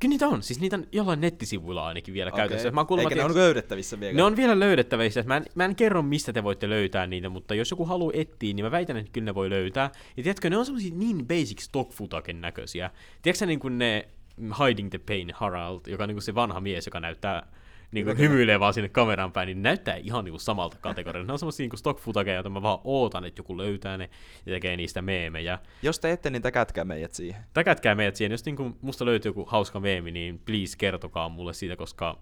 Kyllä 0.00 0.12
niitä 0.12 0.28
on. 0.28 0.42
Siis 0.42 0.60
niitä 0.60 0.76
on 0.76 0.86
jollain 0.92 1.20
nettisivuilla 1.20 1.86
ainakin 1.86 2.14
vielä 2.14 2.28
okay. 2.28 2.38
käytössä. 2.38 2.70
Mä 2.70 2.84
kuulemma, 2.84 3.10
Eikä 3.10 3.22
ne 3.22 3.24
on 3.24 3.34
löydettävissä 3.34 4.00
vielä? 4.00 4.16
Ne 4.16 4.22
on 4.22 4.36
vielä 4.36 4.58
löydettävissä. 4.58 5.22
Mä 5.22 5.36
en, 5.36 5.44
mä 5.54 5.64
en 5.64 5.76
kerro, 5.76 6.02
mistä 6.02 6.32
te 6.32 6.42
voitte 6.42 6.68
löytää 6.68 7.06
niitä, 7.06 7.28
mutta 7.28 7.54
jos 7.54 7.70
joku 7.70 7.84
haluaa 7.84 8.12
etsiä, 8.14 8.54
niin 8.54 8.64
mä 8.64 8.70
väitän, 8.70 8.96
että 8.96 9.12
kyllä 9.12 9.24
ne 9.24 9.34
voi 9.34 9.50
löytää. 9.50 9.90
Ja 10.16 10.22
tiedätkö, 10.22 10.50
ne 10.50 10.56
on 10.56 10.66
semmosia 10.66 10.94
niin 10.94 11.26
basic 11.26 11.60
stock 11.60 11.92
footagen 11.92 12.40
näköisiä. 12.40 12.90
Tiedätkö 13.22 13.46
niin 13.46 13.60
kuin 13.60 13.78
ne 13.78 14.08
Hiding 14.38 14.90
the 14.90 14.98
Pain 14.98 15.30
Harald, 15.34 15.80
joka 15.86 16.04
on 16.04 16.08
niin 16.08 16.16
kuin 16.16 16.22
se 16.22 16.34
vanha 16.34 16.60
mies, 16.60 16.86
joka 16.86 17.00
näyttää 17.00 17.46
niin 17.94 18.06
kuin 18.06 18.18
hymyilee 18.18 18.60
vaan 18.60 18.74
sinne 18.74 18.88
kameran 18.88 19.32
päin, 19.32 19.46
niin 19.46 19.62
näyttää 19.62 19.96
ihan 19.96 20.24
niin 20.24 20.32
kuin 20.32 20.40
samalta 20.40 20.76
kategorialta. 20.80 21.26
Ne 21.26 21.32
on 21.32 21.38
semmoisia 21.38 21.68
niin 21.68 21.78
stock 21.78 22.00
footageja, 22.00 22.34
joita 22.34 22.50
mä 22.50 22.62
vaan 22.62 22.78
ootan, 22.84 23.24
että 23.24 23.38
joku 23.38 23.56
löytää 23.58 23.96
ne 23.96 24.10
ja 24.46 24.52
tekee 24.52 24.76
niistä 24.76 25.02
meemejä. 25.02 25.58
Jos 25.82 26.00
te 26.00 26.12
ette, 26.12 26.30
niin 26.30 26.42
täkätkää 26.42 26.84
meidät 26.84 27.14
siihen. 27.14 27.44
Täkätkää 27.52 27.94
meidät 27.94 28.16
siihen. 28.16 28.32
Jos 28.32 28.44
niin 28.44 28.56
kuin 28.56 28.76
musta 28.82 29.04
löytyy 29.04 29.28
joku 29.28 29.44
hauska 29.48 29.80
meemi, 29.80 30.10
niin 30.10 30.38
please 30.38 30.76
kertokaa 30.78 31.28
mulle 31.28 31.52
siitä, 31.52 31.76
koska 31.76 32.18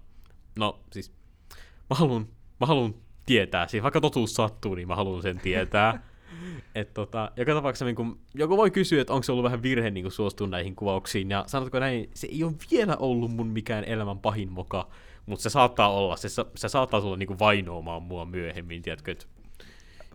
no 0.58 0.80
siis 0.92 1.12
mä 1.90 1.96
haluan, 1.96 2.28
mä 2.60 2.66
haluan 2.66 2.94
tietää. 3.26 3.68
Siis 3.68 3.82
vaikka 3.82 4.00
totuus 4.00 4.34
sattuu, 4.34 4.74
niin 4.74 4.88
mä 4.88 4.96
haluan 4.96 5.22
sen 5.22 5.38
tietää. 5.38 6.02
Et 6.74 6.94
tota, 6.94 7.30
joka 7.36 7.54
tapauksessa 7.54 7.84
niin 7.84 7.96
kun, 7.96 8.18
joku 8.34 8.56
voi 8.56 8.70
kysyä, 8.70 9.00
että 9.00 9.12
onko 9.12 9.22
se 9.22 9.32
ollut 9.32 9.44
vähän 9.44 9.62
virhe 9.62 9.90
niin 9.90 10.10
suostua 10.10 10.46
näihin 10.46 10.76
kuvauksiin, 10.76 11.30
ja 11.30 11.44
sanotko 11.46 11.78
näin, 11.78 12.10
se 12.14 12.26
ei 12.26 12.44
ole 12.44 12.52
vielä 12.70 12.96
ollut 12.96 13.30
mun 13.30 13.46
mikään 13.46 13.84
elämän 13.84 14.18
pahin 14.18 14.52
moka, 14.52 14.88
mutta 15.26 15.42
se 15.42 15.50
saattaa 15.50 15.92
olla, 15.92 16.16
se, 16.16 16.28
se 16.54 16.68
saattaa 16.68 17.00
tulla 17.00 17.16
niinku 17.16 17.38
vainoamaan 17.38 18.02
mua 18.02 18.24
myöhemmin, 18.24 18.82
tiedätkö, 18.82 19.12
että 19.12 19.26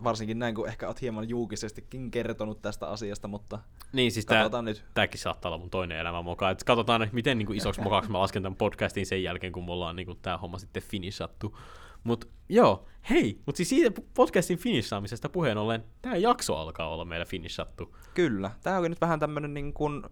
varsinkin 0.04 0.38
näin, 0.38 0.54
kun 0.54 0.68
ehkä 0.68 0.86
olet 0.86 1.02
hieman 1.02 1.28
julkisestikin 1.28 2.10
kertonut 2.10 2.62
tästä 2.62 2.88
asiasta, 2.88 3.28
mutta 3.28 3.58
niin, 3.92 4.12
siis 4.12 4.26
katsotaan 4.26 4.64
tää, 4.64 4.72
nyt. 4.72 4.84
Tämäkin 4.94 5.20
saattaa 5.20 5.48
olla 5.48 5.58
mun 5.58 5.70
toinen 5.70 5.98
elämä 5.98 6.22
moka. 6.22 6.50
Et 6.50 6.64
katsotaan, 6.64 7.08
miten 7.12 7.38
niin 7.38 7.46
kuin 7.46 7.56
isoksi 7.56 7.80
mokaksi 7.80 8.10
mä 8.10 8.18
lasken 8.18 8.42
tämän 8.42 8.56
podcastin 8.56 9.06
sen 9.06 9.22
jälkeen, 9.22 9.52
kun 9.52 9.64
mulla 9.64 9.88
on 9.88 9.96
niin 9.96 10.06
kuin, 10.06 10.18
tämä 10.22 10.38
homma 10.38 10.58
sitten 10.58 10.82
finishattu. 10.82 11.58
Mutta 12.04 12.26
joo, 12.48 12.86
hei, 13.10 13.42
mutta 13.46 13.56
siis 13.56 13.68
siitä 13.68 14.00
podcastin 14.14 14.58
finishaamisesta 14.58 15.28
puheen 15.28 15.58
ollen, 15.58 15.84
tämä 16.02 16.16
jakso 16.16 16.56
alkaa 16.56 16.88
olla 16.88 17.04
meillä 17.04 17.26
finishattu. 17.26 17.96
Kyllä, 18.14 18.50
tämä 18.62 18.78
oli 18.78 18.88
nyt 18.88 19.00
vähän 19.00 19.20
tämmöinen 19.20 19.54
niin 19.54 19.72
kuin 19.72 20.02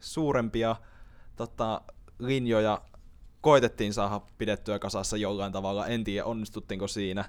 suurempia 0.00 0.76
tota, 1.36 1.80
linjoja 2.18 2.82
koitettiin 3.40 3.94
saada 3.94 4.20
pidettyä 4.38 4.78
kasassa 4.78 5.16
jollain 5.16 5.52
tavalla, 5.52 5.86
en 5.86 6.04
tiedä 6.04 6.24
onnistuttiinko 6.24 6.88
siinä. 6.88 7.24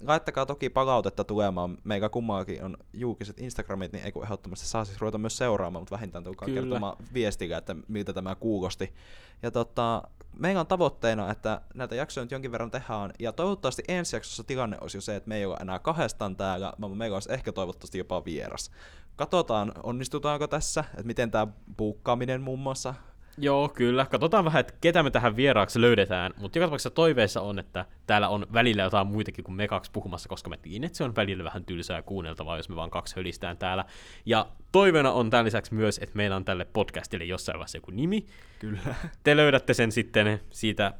Laittakaa 0.00 0.46
toki 0.46 0.70
palautetta 0.70 1.24
tulemaan, 1.24 1.78
meikä 1.84 2.08
kummallakin 2.08 2.64
on 2.64 2.76
julkiset 2.92 3.40
Instagramit, 3.40 3.92
niin 3.92 4.04
ei 4.04 4.12
kun 4.12 4.24
ehdottomasti 4.24 4.66
saa 4.66 4.84
siis 4.84 5.00
ruveta 5.00 5.18
myös 5.18 5.36
seuraamaan, 5.36 5.82
mutta 5.82 5.96
vähintään 5.96 6.24
tulkaa 6.24 6.48
kertomaan 6.48 6.96
viestillä, 7.14 7.58
että 7.58 7.76
miltä 7.88 8.12
tämä 8.12 8.34
kuulosti. 8.34 8.94
Ja 9.42 9.50
tota, 9.50 10.02
meillä 10.38 10.60
on 10.60 10.66
tavoitteena, 10.66 11.30
että 11.30 11.60
näitä 11.74 11.94
jaksoja 11.94 12.24
nyt 12.24 12.30
jonkin 12.30 12.52
verran 12.52 12.70
tehdään, 12.70 13.12
ja 13.18 13.32
toivottavasti 13.32 13.82
ensi 13.88 14.16
jaksossa 14.16 14.44
tilanne 14.44 14.78
olisi 14.80 14.96
jo 14.96 15.00
se, 15.00 15.16
että 15.16 15.28
me 15.28 15.36
ei 15.36 15.46
ole 15.46 15.56
enää 15.60 15.78
kahdestaan 15.78 16.36
täällä, 16.36 16.72
vaan 16.80 16.96
meillä 16.96 17.16
olisi 17.16 17.32
ehkä 17.32 17.52
toivottavasti 17.52 17.98
jopa 17.98 18.24
vieras. 18.24 18.70
Katsotaan, 19.16 19.72
onnistutaanko 19.82 20.46
tässä, 20.46 20.84
että 20.90 21.02
miten 21.02 21.30
tämä 21.30 21.46
puukkaaminen 21.76 22.42
muun 22.42 22.58
muassa 22.58 22.94
Joo, 23.38 23.68
kyllä. 23.68 24.06
Katsotaan 24.06 24.44
vähän, 24.44 24.60
että 24.60 24.74
ketä 24.80 25.02
me 25.02 25.10
tähän 25.10 25.36
vieraaksi 25.36 25.80
löydetään, 25.80 26.32
mutta 26.36 26.58
joka 26.58 26.66
tapauksessa 26.66 26.90
toiveessa 26.90 27.40
on, 27.40 27.58
että 27.58 27.84
täällä 28.06 28.28
on 28.28 28.46
välillä 28.52 28.82
jotain 28.82 29.06
muitakin 29.06 29.44
kuin 29.44 29.54
me 29.54 29.68
kaksi 29.68 29.90
puhumassa, 29.90 30.28
koska 30.28 30.50
me 30.50 30.56
tiedän, 30.56 30.84
että 30.84 30.98
se 30.98 31.04
on 31.04 31.16
välillä 31.16 31.44
vähän 31.44 31.64
tylsää 31.64 32.02
kuunneltavaa, 32.02 32.56
jos 32.56 32.68
me 32.68 32.76
vaan 32.76 32.90
kaksi 32.90 33.16
hölistään 33.16 33.56
täällä. 33.56 33.84
Ja 34.26 34.46
toiveena 34.72 35.12
on 35.12 35.30
tämän 35.30 35.44
lisäksi 35.46 35.74
myös, 35.74 35.98
että 35.98 36.16
meillä 36.16 36.36
on 36.36 36.44
tälle 36.44 36.64
podcastille 36.64 37.24
jossain 37.24 37.58
vaiheessa 37.58 37.78
joku 37.78 37.90
nimi. 37.90 38.26
Kyllä. 38.58 38.94
Te 39.22 39.36
löydätte 39.36 39.74
sen 39.74 39.92
sitten 39.92 40.40
siitä 40.50 40.92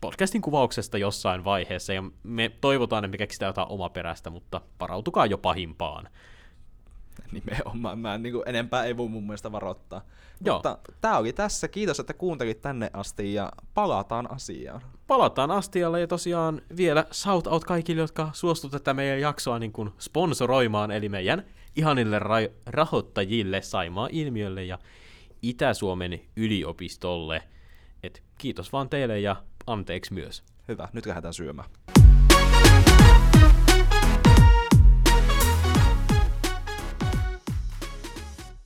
podcastin 0.00 0.42
kuvauksesta 0.42 0.98
jossain 0.98 1.44
vaiheessa, 1.44 1.92
ja 1.92 2.02
me 2.22 2.50
toivotaan, 2.60 3.04
että 3.04 3.12
me 3.12 3.18
keksitään 3.18 3.48
jotain 3.48 3.68
omaperäistä, 3.70 4.30
mutta 4.30 4.60
varautukaa 4.80 5.26
jo 5.26 5.38
pahimpaan. 5.38 6.08
Nimenomaan, 7.44 7.98
mä 7.98 8.14
en, 8.14 8.22
niin 8.22 8.32
kuin, 8.32 8.42
enempää 8.46 8.84
ei 8.84 8.96
voi 8.96 9.08
mun 9.08 9.26
mielestä 9.26 9.52
varoittaa. 9.52 10.02
Joo. 10.44 10.56
Mutta 10.56 10.78
tää 11.00 11.18
oli 11.18 11.32
tässä, 11.32 11.68
kiitos 11.68 12.00
että 12.00 12.14
kuuntelit 12.14 12.60
tänne 12.60 12.90
asti 12.92 13.34
ja 13.34 13.52
palataan 13.74 14.32
asiaan. 14.32 14.80
Palataan 15.06 15.50
astialle 15.50 16.00
ja 16.00 16.06
tosiaan 16.06 16.62
vielä 16.76 17.04
shout 17.12 17.46
out 17.46 17.64
kaikille, 17.64 18.00
jotka 18.00 18.30
suostutte 18.32 18.78
tätä 18.78 18.94
meidän 18.94 19.20
jaksoa 19.20 19.58
niin 19.58 19.72
kuin 19.72 19.90
sponsoroimaan, 19.98 20.90
eli 20.90 21.08
meidän 21.08 21.44
ihanille 21.76 22.18
ra- 22.18 22.52
rahoittajille, 22.66 23.62
Saimaa 23.62 24.08
ilmiölle 24.12 24.64
ja 24.64 24.78
Itä-Suomen 25.42 26.20
yliopistolle. 26.36 27.42
Et 28.02 28.22
kiitos 28.38 28.72
vaan 28.72 28.88
teille 28.88 29.20
ja 29.20 29.36
anteeksi 29.66 30.12
myös. 30.14 30.42
Hyvä, 30.68 30.88
nyt 30.92 31.06
lähdetään 31.06 31.34
syömään. 31.34 31.68